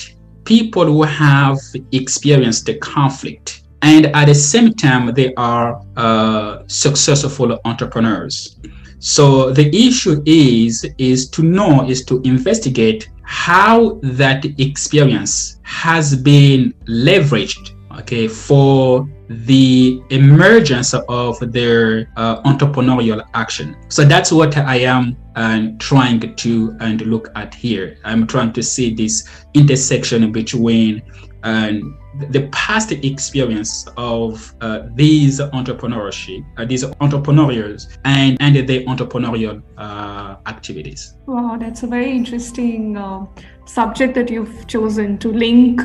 people 0.48 0.86
who 0.86 1.04
have 1.04 1.60
experienced 1.92 2.66
the 2.66 2.76
conflict 2.76 3.64
and 3.82 4.06
at 4.16 4.26
the 4.26 4.34
same 4.34 4.74
time 4.74 5.14
they 5.14 5.34
are 5.36 5.82
uh, 5.98 6.64
successful 6.68 7.60
entrepreneurs. 7.66 8.56
So 9.00 9.52
the 9.52 9.68
issue 9.76 10.24
is 10.26 10.86
is 10.98 11.30
to 11.32 11.44
know 11.44 11.88
is 11.88 12.04
to 12.06 12.22
investigate 12.24 13.10
how 13.24 14.00
that 14.02 14.46
experience 14.58 15.60
has 15.64 16.16
been 16.16 16.74
leveraged 16.88 17.74
okay 18.00 18.28
for 18.30 19.08
the 19.28 20.02
emergence 20.12 20.94
of 20.94 21.36
their 21.52 22.10
uh, 22.16 22.42
entrepreneurial 22.44 23.22
action. 23.34 23.76
So 23.90 24.06
that's 24.06 24.32
what 24.32 24.56
i 24.58 24.78
am 24.78 25.18
uh, 25.38 25.68
trying 25.80 26.20
to 26.36 26.76
and 26.80 27.02
look 27.02 27.30
at 27.36 27.54
here 27.54 27.98
i'm 28.04 28.28
trying 28.28 28.52
to 28.52 28.62
see 28.62 28.94
this 28.94 29.30
intersection 29.54 30.32
between 30.32 31.02
um, 31.44 31.98
the 32.30 32.48
past 32.52 32.92
experience 32.92 33.88
of 33.96 34.54
uh, 34.62 34.88
these 34.96 35.40
entrepreneurship, 35.40 36.44
uh, 36.58 36.66
these 36.66 36.84
entrepreneurs, 37.00 37.88
and 38.06 38.38
and 38.40 38.56
the 38.56 38.86
entrepreneurial 38.86 39.62
uh, 39.78 40.36
activities. 40.48 41.16
Wow, 41.26 41.58
that's 41.60 41.84
a 41.84 41.88
very 41.88 42.12
interesting 42.12 42.98
uh, 42.98 43.26
subject 43.66 44.16
that 44.16 44.30
you've 44.30 44.68
chosen 44.68 45.18
to 45.20 45.32
link 45.32 45.82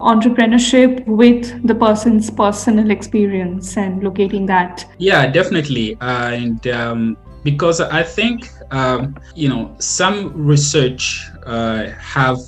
entrepreneurship 0.00 1.06
with 1.06 1.66
the 1.66 1.74
person's 1.74 2.30
personal 2.30 2.90
experience 2.90 3.76
and 3.76 4.02
locating 4.02 4.44
that. 4.46 4.84
Yeah, 4.98 5.26
definitely, 5.30 5.96
and 6.00 6.66
um, 6.66 7.16
because 7.46 7.80
I 7.80 8.02
think 8.02 8.50
um, 8.72 9.16
you 9.42 9.48
know 9.48 9.62
some 9.78 10.16
research 10.52 11.02
uh, 11.46 11.82
have 12.16 12.38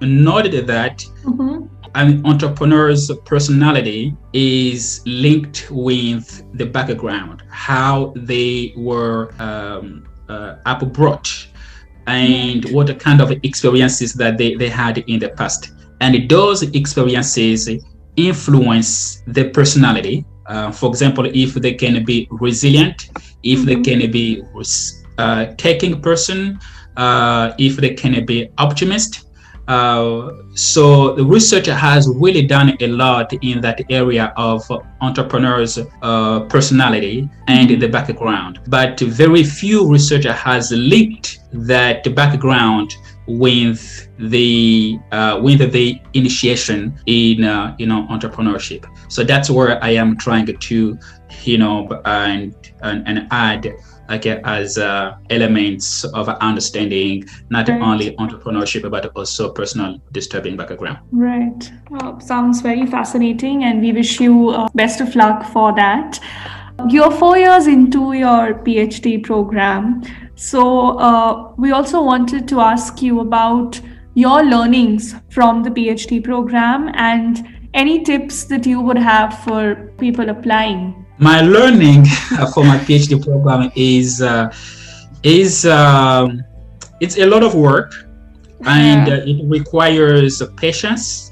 noted 0.00 0.66
that. 0.66 0.96
Mm-hmm 1.24 1.66
an 1.96 2.24
entrepreneur's 2.24 3.10
personality 3.24 4.16
is 4.32 5.02
linked 5.06 5.66
with 5.72 6.44
the 6.56 6.64
background, 6.64 7.42
how 7.50 8.12
they 8.14 8.72
were 8.76 9.34
um, 9.40 10.06
uh, 10.28 10.84
brought, 10.84 11.28
and 12.06 12.64
what 12.70 12.86
kind 13.00 13.20
of 13.20 13.32
experiences 13.42 14.12
that 14.14 14.38
they, 14.38 14.54
they 14.54 14.68
had 14.68 14.98
in 14.98 15.18
the 15.18 15.30
past. 15.30 15.72
And 16.00 16.30
those 16.30 16.62
experiences 16.62 17.68
influence 18.16 19.22
the 19.26 19.50
personality. 19.50 20.24
Uh, 20.46 20.70
for 20.70 20.90
example, 20.90 21.26
if 21.26 21.54
they 21.54 21.74
can 21.74 22.04
be 22.04 22.28
resilient, 22.30 23.10
if 23.42 23.60
mm-hmm. 23.60 23.66
they 23.66 23.80
can 23.82 24.10
be 24.10 24.42
uh, 25.18 25.46
taking 25.56 26.00
person, 26.00 26.58
uh, 26.96 27.52
if 27.58 27.76
they 27.76 27.94
can 27.94 28.24
be 28.24 28.48
optimist, 28.58 29.26
uh, 29.70 30.32
so 30.54 31.14
the 31.14 31.24
researcher 31.24 31.74
has 31.74 32.08
really 32.08 32.44
done 32.44 32.76
a 32.80 32.88
lot 32.88 33.32
in 33.40 33.60
that 33.60 33.80
area 33.88 34.32
of 34.36 34.68
entrepreneurs' 35.00 35.78
uh, 36.02 36.40
personality 36.48 37.28
and 37.46 37.70
the 37.80 37.88
background. 37.88 38.58
But 38.66 38.98
very 38.98 39.44
few 39.44 39.88
researcher 39.88 40.32
has 40.32 40.72
linked 40.72 41.38
that 41.52 42.12
background 42.16 42.96
with 43.38 44.08
the 44.18 44.98
uh, 45.12 45.40
with 45.42 45.72
the 45.72 46.00
initiation 46.14 46.98
in 47.06 47.44
uh, 47.44 47.74
you 47.78 47.86
know 47.86 48.06
entrepreneurship. 48.10 48.84
So 49.08 49.24
that's 49.24 49.50
where 49.50 49.82
I 49.82 49.90
am 49.90 50.16
trying 50.16 50.46
to 50.46 50.98
you 51.44 51.58
know 51.58 52.00
and 52.04 52.54
and, 52.82 53.06
and 53.06 53.26
add 53.30 53.72
like 54.08 54.26
as 54.26 54.76
uh, 54.76 55.14
elements 55.30 56.04
of 56.04 56.28
understanding 56.28 57.24
not 57.48 57.68
right. 57.68 57.80
only 57.80 58.16
entrepreneurship 58.16 58.90
but 58.90 59.06
also 59.14 59.52
personal 59.52 60.00
disturbing 60.10 60.56
background 60.56 60.98
right 61.12 61.70
well, 61.90 62.18
sounds 62.20 62.60
very 62.60 62.86
fascinating 62.86 63.64
and 63.64 63.80
we 63.80 63.92
wish 63.92 64.18
you 64.20 64.50
uh, 64.50 64.68
best 64.74 65.00
of 65.00 65.14
luck 65.14 65.44
for 65.52 65.72
that 65.74 66.18
you're 66.88 67.10
four 67.10 67.36
years 67.38 67.66
into 67.66 68.12
your 68.12 68.54
phd 68.64 69.22
program 69.24 70.02
so 70.34 70.98
uh, 70.98 71.52
we 71.56 71.72
also 71.72 72.02
wanted 72.02 72.48
to 72.48 72.60
ask 72.60 73.02
you 73.02 73.20
about 73.20 73.80
your 74.14 74.42
learnings 74.42 75.14
from 75.30 75.62
the 75.62 75.70
phd 75.70 76.22
program 76.24 76.90
and 76.94 77.46
any 77.74 78.02
tips 78.02 78.44
that 78.44 78.66
you 78.66 78.80
would 78.80 78.98
have 78.98 79.38
for 79.44 79.92
people 79.98 80.28
applying 80.30 81.00
my 81.20 81.42
learning 81.42 82.06
for 82.54 82.64
my 82.64 82.78
PhD 82.78 83.22
program 83.22 83.70
is 83.76 84.22
uh, 84.22 84.50
is 85.22 85.66
um, 85.66 86.42
it's 87.00 87.18
a 87.18 87.26
lot 87.26 87.42
of 87.42 87.54
work, 87.54 87.92
and 88.64 89.08
uh, 89.08 89.20
it 89.26 89.44
requires 89.44 90.42
patience. 90.56 91.30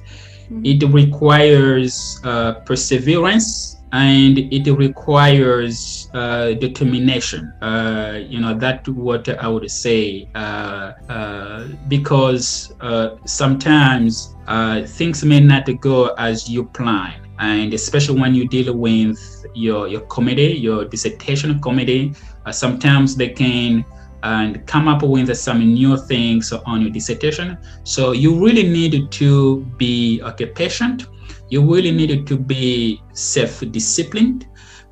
Mm-hmm. 0.52 0.60
It 0.64 0.84
requires 0.92 2.20
uh, 2.22 2.60
perseverance 2.66 3.77
and 3.92 4.38
it 4.38 4.70
requires 4.70 6.10
uh, 6.14 6.52
determination. 6.54 7.52
Uh, 7.62 8.20
you 8.28 8.40
know, 8.40 8.54
that's 8.54 8.88
what 8.88 9.28
I 9.28 9.48
would 9.48 9.70
say, 9.70 10.28
uh, 10.34 10.92
uh 11.08 11.68
because 11.88 12.72
uh, 12.80 13.16
sometimes 13.24 14.34
uh, 14.46 14.82
things 14.86 15.24
may 15.24 15.40
not 15.40 15.68
go 15.80 16.08
as 16.14 16.48
you 16.48 16.64
plan 16.64 17.20
and 17.38 17.72
especially 17.72 18.20
when 18.20 18.34
you 18.34 18.48
deal 18.48 18.74
with 18.74 19.18
your 19.54 19.88
your 19.88 20.00
committee, 20.02 20.58
your 20.58 20.84
dissertation 20.84 21.60
committee, 21.60 22.12
sometimes 22.50 23.16
they 23.16 23.28
can 23.28 23.84
and 24.22 24.66
come 24.66 24.88
up 24.88 25.02
with 25.02 25.34
some 25.36 25.60
new 25.74 25.96
things 25.96 26.52
on 26.52 26.82
your 26.82 26.90
dissertation. 26.90 27.56
So 27.84 28.12
you 28.12 28.34
really 28.44 28.68
need 28.68 29.10
to 29.12 29.64
be 29.76 30.20
okay 30.22 30.46
patient. 30.46 31.06
You 31.50 31.62
really 31.62 31.92
need 31.92 32.26
to 32.26 32.36
be 32.36 33.02
self-disciplined, 33.12 34.46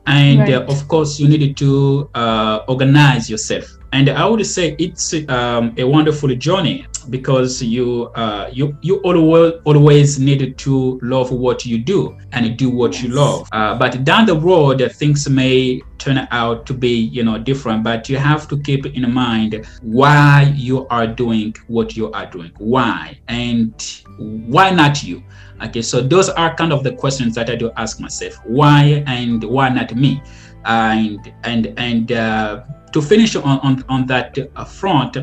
and 0.07 0.41
right. 0.41 0.55
uh, 0.55 0.73
of 0.73 0.89
course 0.89 1.19
you 1.21 1.29
need 1.29 1.57
to 1.57 2.09
uh, 2.15 2.61
organize 2.69 3.29
yourself. 3.29 3.67
And 3.93 4.09
I 4.09 4.27
would 4.27 4.45
say 4.47 4.77
it's 4.79 5.15
um, 5.29 5.75
a 5.79 5.85
wonderful 5.85 6.35
journey 6.35 6.87
because 7.11 7.63
you 7.63 8.07
uh, 8.15 8.51
you 8.53 8.77
you 8.83 8.97
always 8.99 9.55
always 9.65 10.19
need 10.19 10.59
to 10.59 10.99
love 11.03 11.31
what 11.33 11.65
you 11.65 11.79
do 11.79 12.17
and 12.33 12.57
do 12.57 12.71
what 12.71 12.95
yes. 12.95 13.03
you 13.03 13.09
love. 13.11 13.49
Uh, 13.53 13.79
but 13.79 14.05
down 14.05 14.27
the 14.27 14.37
road, 14.37 14.81
things 14.95 15.29
may 15.29 15.81
turn 15.99 16.29
out 16.31 16.67
to 16.67 16.75
be 16.75 16.95
you 16.95 17.23
know 17.23 17.39
different. 17.39 17.83
But 17.85 18.09
you 18.09 18.17
have 18.17 18.49
to 18.49 18.61
keep 18.63 18.87
in 18.87 19.11
mind 19.13 19.67
why 19.83 20.53
you 20.57 20.87
are 20.89 21.07
doing 21.07 21.55
what 21.69 21.97
you 21.97 22.13
are 22.13 22.27
doing. 22.27 22.53
Why 22.59 23.19
and 23.29 23.73
why 24.19 24.71
not 24.71 25.03
you? 25.03 25.23
Okay, 25.63 25.81
so 25.81 26.03
those 26.03 26.29
are 26.29 26.55
kind 26.55 26.73
of 26.73 26.85
the 26.85 26.93
questions 26.93 27.35
that 27.35 27.49
I 27.49 27.57
do 27.57 27.71
ask 27.77 27.99
myself: 28.01 28.35
why 28.45 29.03
and 29.07 29.43
why 29.43 29.69
not 29.71 29.95
me? 29.95 30.23
And 30.67 31.33
and 31.45 31.73
and 31.77 32.13
uh, 32.13 32.65
to 32.93 33.01
finish 33.01 33.37
on 33.37 33.59
on, 33.61 33.85
on 33.89 34.07
that 34.07 34.37
uh, 34.39 34.65
front, 34.65 35.17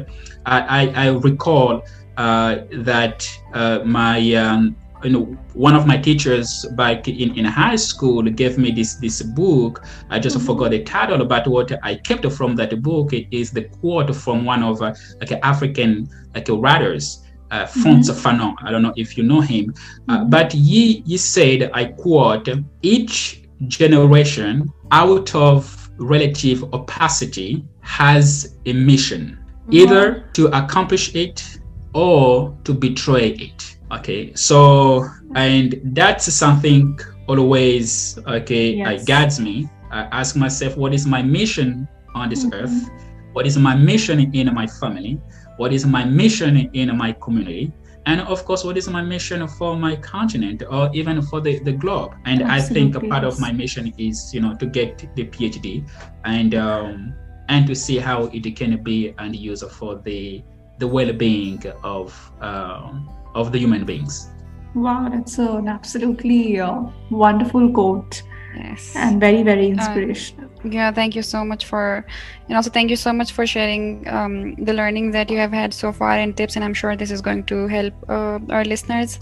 I, 0.46 0.88
I, 0.96 1.06
I 1.06 1.08
recall 1.10 1.84
uh, 2.18 2.58
that 2.72 3.28
uh, 3.54 3.80
my 3.84 4.34
um, 4.34 4.76
you 5.04 5.10
know 5.10 5.26
one 5.54 5.76
of 5.76 5.86
my 5.86 5.98
teachers 5.98 6.66
back 6.76 7.08
in, 7.08 7.38
in 7.38 7.46
high 7.46 7.76
school 7.76 8.24
gave 8.24 8.58
me 8.58 8.72
this 8.72 8.96
this 8.96 9.22
book 9.22 9.84
i 10.10 10.18
just 10.18 10.38
mm-hmm. 10.38 10.46
forgot 10.46 10.72
the 10.72 10.82
title 10.84 11.24
but 11.26 11.48
what 11.48 11.72
i 11.84 11.96
kept 11.96 12.26
from 12.32 12.56
that 12.56 12.82
book 12.82 13.12
is 13.32 13.52
the 13.52 13.64
quote 13.64 14.16
from 14.16 14.46
one 14.46 14.64
of 14.64 14.82
uh, 14.82 14.94
like 15.20 15.32
african 15.44 16.08
like 16.34 16.48
writers 16.50 17.20
uh, 17.52 17.68
Frantz 17.68 18.10
mm-hmm. 18.10 18.28
Fanon. 18.28 18.56
I 18.64 18.72
don't 18.72 18.82
know 18.82 18.94
if 18.98 19.16
you 19.16 19.24
know 19.24 19.40
him, 19.40 19.76
uh, 20.10 20.22
mm-hmm. 20.22 20.30
but 20.32 20.52
he 20.52 21.04
he 21.06 21.18
said, 21.18 21.70
I 21.72 21.86
quote: 21.86 22.50
"Each 22.82 23.44
generation, 23.68 24.74
out 24.94 25.34
of 25.34 25.90
relative 25.98 26.64
opacity, 26.74 27.66
has 27.82 28.56
a 28.66 28.74
mission, 28.74 29.40
mm-hmm. 29.64 29.74
either 29.74 30.30
to 30.34 30.48
accomplish 30.58 31.16
it 31.16 31.58
or 31.94 32.56
to 32.64 32.74
betray 32.74 33.30
it. 33.32 33.78
Okay, 33.92 34.34
so 34.36 35.06
and 35.36 35.82
that's 35.98 36.32
something 36.34 36.98
always 37.28 38.18
okay 38.28 38.76
yes. 38.76 39.04
guides 39.04 39.40
me. 39.40 39.68
I 39.92 40.04
ask 40.12 40.36
myself, 40.36 40.78
what 40.78 40.94
is 40.94 41.06
my 41.06 41.22
mission 41.22 41.88
on 42.16 42.30
this 42.30 42.46
mm-hmm. 42.46 42.54
earth? 42.54 42.90
What 43.34 43.46
is 43.48 43.58
my 43.58 43.76
mission 43.76 44.34
in 44.34 44.54
my 44.54 44.68
family? 44.68 45.20
What 45.58 45.74
is 45.74 45.86
my 45.86 46.06
mission 46.06 46.70
in 46.74 46.96
my 46.98 47.14
community? 47.14 47.72
And 48.06 48.22
of 48.22 48.44
course 48.46 48.64
what 48.64 48.78
is 48.78 48.90
my 48.90 49.02
mission 49.02 49.48
for 49.48 49.76
my 49.76 49.96
continent 49.96 50.64
or 50.70 50.90
even 50.94 51.22
for 51.22 51.40
the, 51.40 51.60
the 51.60 51.72
globe 51.72 52.14
and 52.26 52.42
Absolutely. 52.42 52.56
i 52.56 52.60
think 52.60 52.96
a 52.96 53.08
part 53.08 53.24
of 53.24 53.40
my 53.40 53.52
mission 53.52 53.94
is 53.98 54.34
you 54.34 54.42
know 54.42 54.56
to 54.56 54.66
get 54.66 55.08
the 55.16 55.26
phd 55.26 55.88
and 56.26 56.56
um, 56.56 57.14
and 57.50 57.68
to 57.68 57.76
see 57.76 57.98
how 57.98 58.26
it 58.34 58.56
can 58.56 58.82
be 58.84 59.14
and 59.18 59.36
use 59.36 59.64
for 59.64 59.96
the 59.96 60.44
the 60.80 60.88
well-being 60.88 61.64
of 61.84 62.32
uh, 62.42 62.92
of 63.36 63.52
the 63.52 63.60
human 63.60 63.86
beings. 63.86 64.30
Wow, 64.76 65.10
that's 65.10 65.38
an 65.38 65.68
absolutely 65.68 66.60
uh, 66.60 66.82
wonderful 67.10 67.72
quote. 67.72 68.24
Yes. 68.56 68.96
And 68.96 69.20
very, 69.20 69.44
very 69.44 69.68
uh, 69.68 69.76
inspirational. 69.76 70.43
Yeah, 70.64 70.92
thank 70.92 71.16
you 71.16 71.22
so 71.22 71.44
much 71.44 71.66
for, 71.66 72.06
and 72.48 72.56
also 72.56 72.70
thank 72.70 72.90
you 72.90 72.96
so 72.96 73.12
much 73.12 73.34
for 73.34 73.46
sharing 73.46 74.08
um, 74.08 74.56
the 74.56 74.74
learning 74.74 75.12
that 75.12 75.30
you 75.30 75.38
have 75.38 75.52
had 75.52 75.74
so 75.74 75.92
far 75.92 76.12
and 76.12 76.36
tips. 76.36 76.56
And 76.56 76.64
I'm 76.64 76.74
sure 76.74 76.96
this 76.96 77.12
is 77.12 77.22
going 77.22 77.44
to 77.46 77.68
help 77.68 77.94
uh, 78.08 78.40
our 78.50 78.64
listeners. 78.64 79.20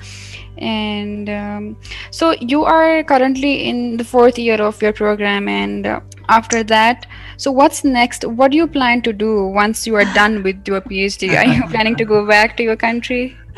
And 0.58 1.30
um, 1.30 1.78
so 2.12 2.34
you 2.34 2.64
are 2.64 3.04
currently 3.04 3.68
in 3.68 3.98
the 3.98 4.04
fourth 4.04 4.38
year 4.38 4.62
of 4.62 4.80
your 4.82 4.94
program, 4.94 5.48
and 5.48 5.88
uh, 5.88 6.02
after 6.30 6.64
that, 6.64 7.08
so 7.38 7.52
what's 7.52 7.84
next? 7.84 8.24
What 8.26 8.52
do 8.52 8.58
you 8.58 8.68
plan 8.68 9.02
to 9.04 9.14
do 9.14 9.48
once 9.48 9.88
you 9.88 9.96
are 9.96 10.06
done 10.14 10.44
with 10.44 10.68
your 10.68 10.82
PhD? 10.82 11.36
Are 11.38 11.46
you 11.46 11.68
planning 11.70 11.96
to 11.96 12.06
go 12.06 12.28
back 12.28 12.56
to 12.58 12.64
your 12.64 12.76
country? 12.76 13.36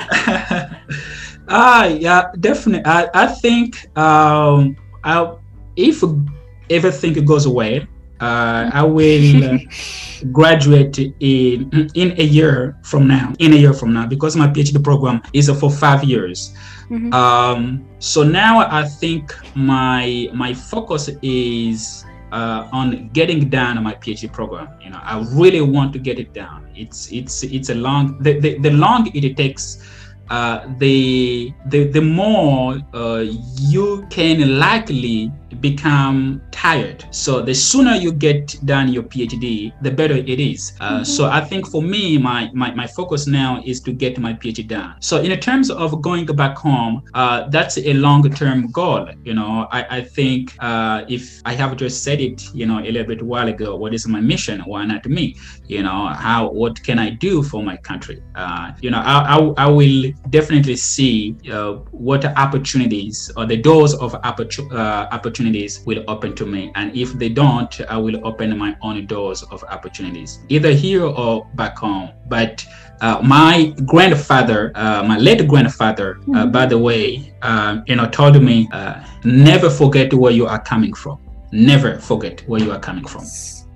ah, 1.50 1.86
yeah, 1.86 2.32
definitely. 2.39 2.86
I, 2.86 3.10
I 3.13 3.28
think 3.28 3.98
um, 3.98 4.78
I, 5.04 5.36
if 5.76 6.04
everything 6.74 7.14
goes 7.26 7.48
well, 7.48 7.82
uh, 8.20 8.70
I 8.74 8.84
will 8.98 9.60
graduate 10.32 10.98
in 11.20 11.90
in 11.94 12.20
a 12.20 12.24
year 12.24 12.78
from 12.84 13.08
now. 13.08 13.34
In 13.40 13.54
a 13.54 13.58
year 13.58 13.74
from 13.74 13.94
now, 13.94 14.06
because 14.08 14.36
my 14.36 14.48
PhD 14.48 14.84
program 14.84 15.22
is 15.34 15.50
for 15.50 15.72
five 15.72 16.04
years. 16.04 16.54
Mm-hmm. 16.90 17.14
Um, 17.14 17.86
so 18.00 18.24
now 18.24 18.60
I 18.60 18.84
think 18.84 19.34
my 19.56 20.30
my 20.34 20.54
focus 20.54 21.10
is 21.22 22.06
uh, 22.32 22.68
on 22.72 23.10
getting 23.14 23.50
down 23.50 23.82
my 23.84 23.94
PhD 23.94 24.32
program. 24.32 24.68
You 24.82 24.90
know, 24.92 25.00
I 25.02 25.26
really 25.32 25.62
want 25.62 25.94
to 25.94 26.00
get 26.00 26.20
it 26.20 26.34
down. 26.34 26.68
It's 26.76 27.12
it's 27.12 27.44
it's 27.44 27.70
a 27.70 27.76
long 27.76 28.22
the 28.22 28.40
the, 28.40 28.58
the 28.60 28.72
long 28.72 29.10
it 29.14 29.38
takes 29.38 29.80
uh, 30.30 30.66
the, 30.78 31.54
the 31.68 31.84
the 31.90 32.02
more 32.02 32.80
uh, 32.94 33.24
you 33.60 34.08
can 34.10 34.58
likely 34.58 35.32
become 35.63 36.41
tired. 36.52 37.06
So 37.10 37.41
the 37.41 37.56
sooner 37.56 37.95
you 37.95 38.12
get 38.12 38.43
done 38.65 38.89
your 38.89 39.04
PhD, 39.04 39.71
the 39.82 39.89
better 39.89 40.17
it 40.34 40.39
is. 40.39 40.73
Uh, 40.80 40.95
mm-hmm. 40.95 41.04
So 41.06 41.21
I 41.39 41.41
think 41.41 41.67
for 41.73 41.82
me, 41.82 42.17
my, 42.17 42.52
my 42.54 42.69
my 42.82 42.86
focus 42.86 43.26
now 43.26 43.52
is 43.65 43.80
to 43.88 43.91
get 44.04 44.19
my 44.19 44.34
PhD 44.34 44.67
done. 44.67 44.95
So 44.99 45.15
in 45.21 45.32
terms 45.39 45.71
of 45.71 46.02
going 46.02 46.26
back 46.43 46.56
home, 46.58 46.93
uh, 47.13 47.47
that's 47.56 47.78
a 47.78 47.93
long 47.93 48.23
term 48.41 48.60
goal. 48.80 49.08
You 49.23 49.36
know, 49.39 49.67
I 49.71 49.82
I 49.97 50.02
think 50.17 50.41
uh, 50.60 51.06
if 51.08 51.23
I 51.45 51.54
have 51.62 51.71
just 51.84 52.04
said 52.06 52.19
it, 52.28 52.38
you 52.60 52.65
know, 52.69 52.80
a 52.80 52.91
little 52.95 53.10
bit 53.13 53.21
while 53.32 53.47
ago, 53.56 53.69
what 53.82 53.91
is 53.97 54.04
my 54.15 54.21
mission? 54.34 54.58
Why 54.71 54.82
not 54.91 55.06
me? 55.17 55.26
You 55.76 55.82
know, 55.88 55.99
how 56.28 56.41
what 56.62 56.76
can 56.88 56.97
I 56.99 57.10
do 57.28 57.34
for 57.41 57.63
my 57.63 57.78
country? 57.89 58.17
you 58.84 58.91
know, 58.91 59.02
I, 59.13 59.15
I, 59.36 59.38
I 59.65 59.67
will 59.67 60.12
definitely 60.30 60.76
see 60.76 61.36
uh, 61.52 61.73
what 62.08 62.26
opportunities 62.45 63.32
or 63.38 63.45
the 63.45 63.58
doors 63.69 63.93
of 63.93 64.10
uh, 64.15 65.08
opportunities 65.54 65.86
will 65.86 66.04
open 66.08 66.36
to 66.36 66.46
me. 66.46 66.72
And 66.76 66.96
if 66.96 67.13
they 67.13 67.30
don't, 67.30 67.82
I 67.89 67.98
will 67.98 68.26
open 68.26 68.58
my 68.58 68.76
own 68.82 69.06
doors 69.06 69.44
of 69.52 69.63
opportunities, 69.63 70.39
either 70.50 70.72
here 70.72 71.06
or 71.06 71.46
back 71.56 71.78
home. 71.78 72.10
But 72.28 72.66
uh, 73.02 73.22
my 73.24 73.74
grandfather, 73.86 74.72
uh, 74.76 75.04
my 75.04 75.18
late 75.18 75.48
grandfather, 75.48 76.16
uh, 76.16 76.22
mm-hmm. 76.22 76.52
by 76.52 76.66
the 76.66 76.78
way, 76.78 77.34
um, 77.42 77.84
you 77.88 77.96
know, 77.96 78.08
told 78.10 78.42
me, 78.42 78.68
uh, 78.72 79.04
never 79.24 79.70
forget 79.70 80.13
where 80.13 80.32
you 80.32 80.48
are 80.48 80.62
coming 80.62 80.94
from. 80.94 81.18
Never 81.52 82.00
forget 82.00 82.44
where 82.48 82.62
you 82.62 82.72
are 82.72 82.80
coming 82.80 83.06
from. 83.06 83.24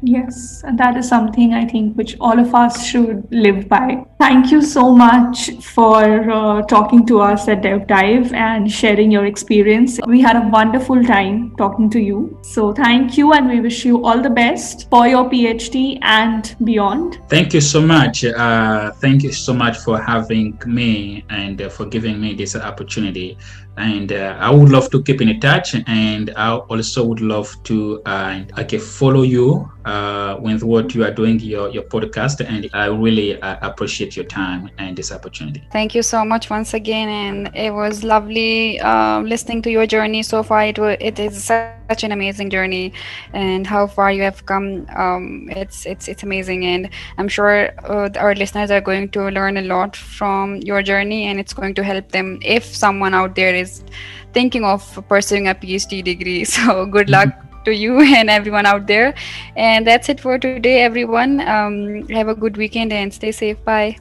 Yes, 0.02 0.64
and 0.64 0.78
that 0.78 0.96
is 0.98 1.08
something 1.08 1.54
I 1.54 1.66
think 1.66 1.96
which 1.96 2.16
all 2.20 2.40
of 2.40 2.54
us 2.54 2.86
should 2.86 3.28
live 3.32 3.68
by. 3.68 4.06
Thank 4.20 4.52
you 4.52 4.62
so 4.62 4.94
much 4.94 5.52
for 5.64 6.30
uh, 6.30 6.62
talking 6.64 7.06
to 7.08 7.22
us 7.22 7.48
at 7.48 7.62
Dev 7.62 7.88
Dive 7.88 8.34
and 8.34 8.72
sharing 8.72 9.12
your 9.12 9.26
experience. 9.26 10.00
We 10.06 10.22
had 10.22 10.36
a 10.36 10.48
wonderful 10.50 11.04
time 11.04 11.56
talking 11.58 11.90
to 11.92 12.00
you. 12.00 12.40
So, 12.44 12.74
thank 12.74 13.18
you, 13.18 13.34
and 13.34 13.48
we 13.48 13.60
wish 13.60 13.86
you 13.86 14.06
all 14.06 14.22
the 14.22 14.30
best 14.30 14.90
for 14.90 15.08
your 15.08 15.30
PhD 15.30 15.98
and 16.02 16.56
beyond. 16.64 17.20
Thank 17.28 17.54
you 17.54 17.62
so 17.62 17.82
much. 17.82 18.24
Uh, 18.24 18.92
thank 18.94 19.24
you 19.24 19.32
so 19.32 19.54
much 19.54 19.78
for 19.80 20.00
having 20.00 20.60
me 20.66 21.26
and 21.30 21.62
uh, 21.62 21.70
for 21.70 21.86
giving 21.86 22.20
me 22.22 22.34
this 22.34 22.56
opportunity 22.56 23.38
and 23.78 24.12
uh, 24.12 24.36
I 24.40 24.50
would 24.50 24.70
love 24.70 24.90
to 24.90 25.04
keep 25.04 25.22
in 25.22 25.40
touch, 25.40 25.76
and 25.86 26.34
I 26.36 26.56
also 26.56 27.06
would 27.06 27.22
love 27.22 27.56
to 27.66 28.02
uh, 28.06 28.44
okay 28.58 28.80
follow 28.80 29.22
you 29.22 29.72
uh, 29.88 30.38
with 30.42 30.64
what 30.64 30.94
you 30.94 31.04
are 31.06 31.12
doing 31.12 31.40
your 31.40 31.70
your 31.70 31.84
podcast, 31.84 32.46
and 32.46 32.70
I 32.74 32.88
really 32.88 33.42
uh, 33.42 33.58
appreciate 33.62 34.18
your 34.18 34.26
time 34.26 34.70
and 34.78 34.98
this 34.98 35.12
opportunity. 35.12 35.64
Thank 35.72 35.96
you 35.96 36.04
so 36.04 36.26
much 36.26 36.50
once 36.50 36.74
again, 36.74 37.08
and 37.08 37.56
it 37.56 37.74
was 37.74 38.04
lovely 38.04 38.80
uh, 38.82 39.22
listening 39.22 39.62
to 39.62 39.72
your 39.72 39.88
journey 39.88 40.24
so 40.24 40.44
far. 40.44 40.66
It 40.66 40.78
it 41.00 41.20
is 41.20 41.42
such 41.46 42.04
an 42.04 42.12
amazing 42.12 42.50
journey, 42.50 42.92
and 43.32 43.66
how 43.66 43.88
far 43.88 44.12
you 44.12 44.24
have 44.24 44.46
come. 44.46 44.86
Um, 44.96 45.50
it's 45.56 45.86
it's 45.86 46.10
it's 46.10 46.24
amazing, 46.24 46.66
and 46.66 46.90
I'm 47.18 47.30
sure 47.30 47.72
uh, 47.86 48.10
our 48.18 48.36
listeners 48.36 48.72
are 48.72 48.82
going 48.82 49.10
to 49.16 49.30
learn 49.30 49.56
a 49.56 49.62
lot 49.62 49.96
from 49.96 50.58
your 50.58 50.84
journey, 50.84 51.26
and 51.28 51.40
it's 51.40 51.54
going 51.54 51.74
to 51.76 51.84
help 51.84 52.12
them 52.12 52.40
if 52.42 52.66
someone 52.66 53.14
out 53.14 53.36
there 53.36 53.56
is 53.56 53.84
thinking 54.34 54.66
of 54.66 54.84
pursuing 55.08 55.48
a 55.48 55.56
PhD 55.56 56.04
degree. 56.04 56.46
So 56.58 56.86
good 56.86 57.10
luck. 57.10 57.47
To 57.68 57.76
you 57.76 58.02
and 58.18 58.30
everyone 58.30 58.66
out 58.66 58.88
there. 58.88 59.14
And 59.56 59.86
that's 59.86 60.10
it 60.10 60.20
for 60.20 60.40
today, 60.40 60.82
everyone. 60.82 61.42
Um, 61.42 62.08
have 62.10 62.28
a 62.28 62.36
good 62.36 62.58
weekend 62.58 62.92
and 62.92 63.14
stay 63.14 63.32
safe. 63.32 63.64
Bye. 63.64 63.98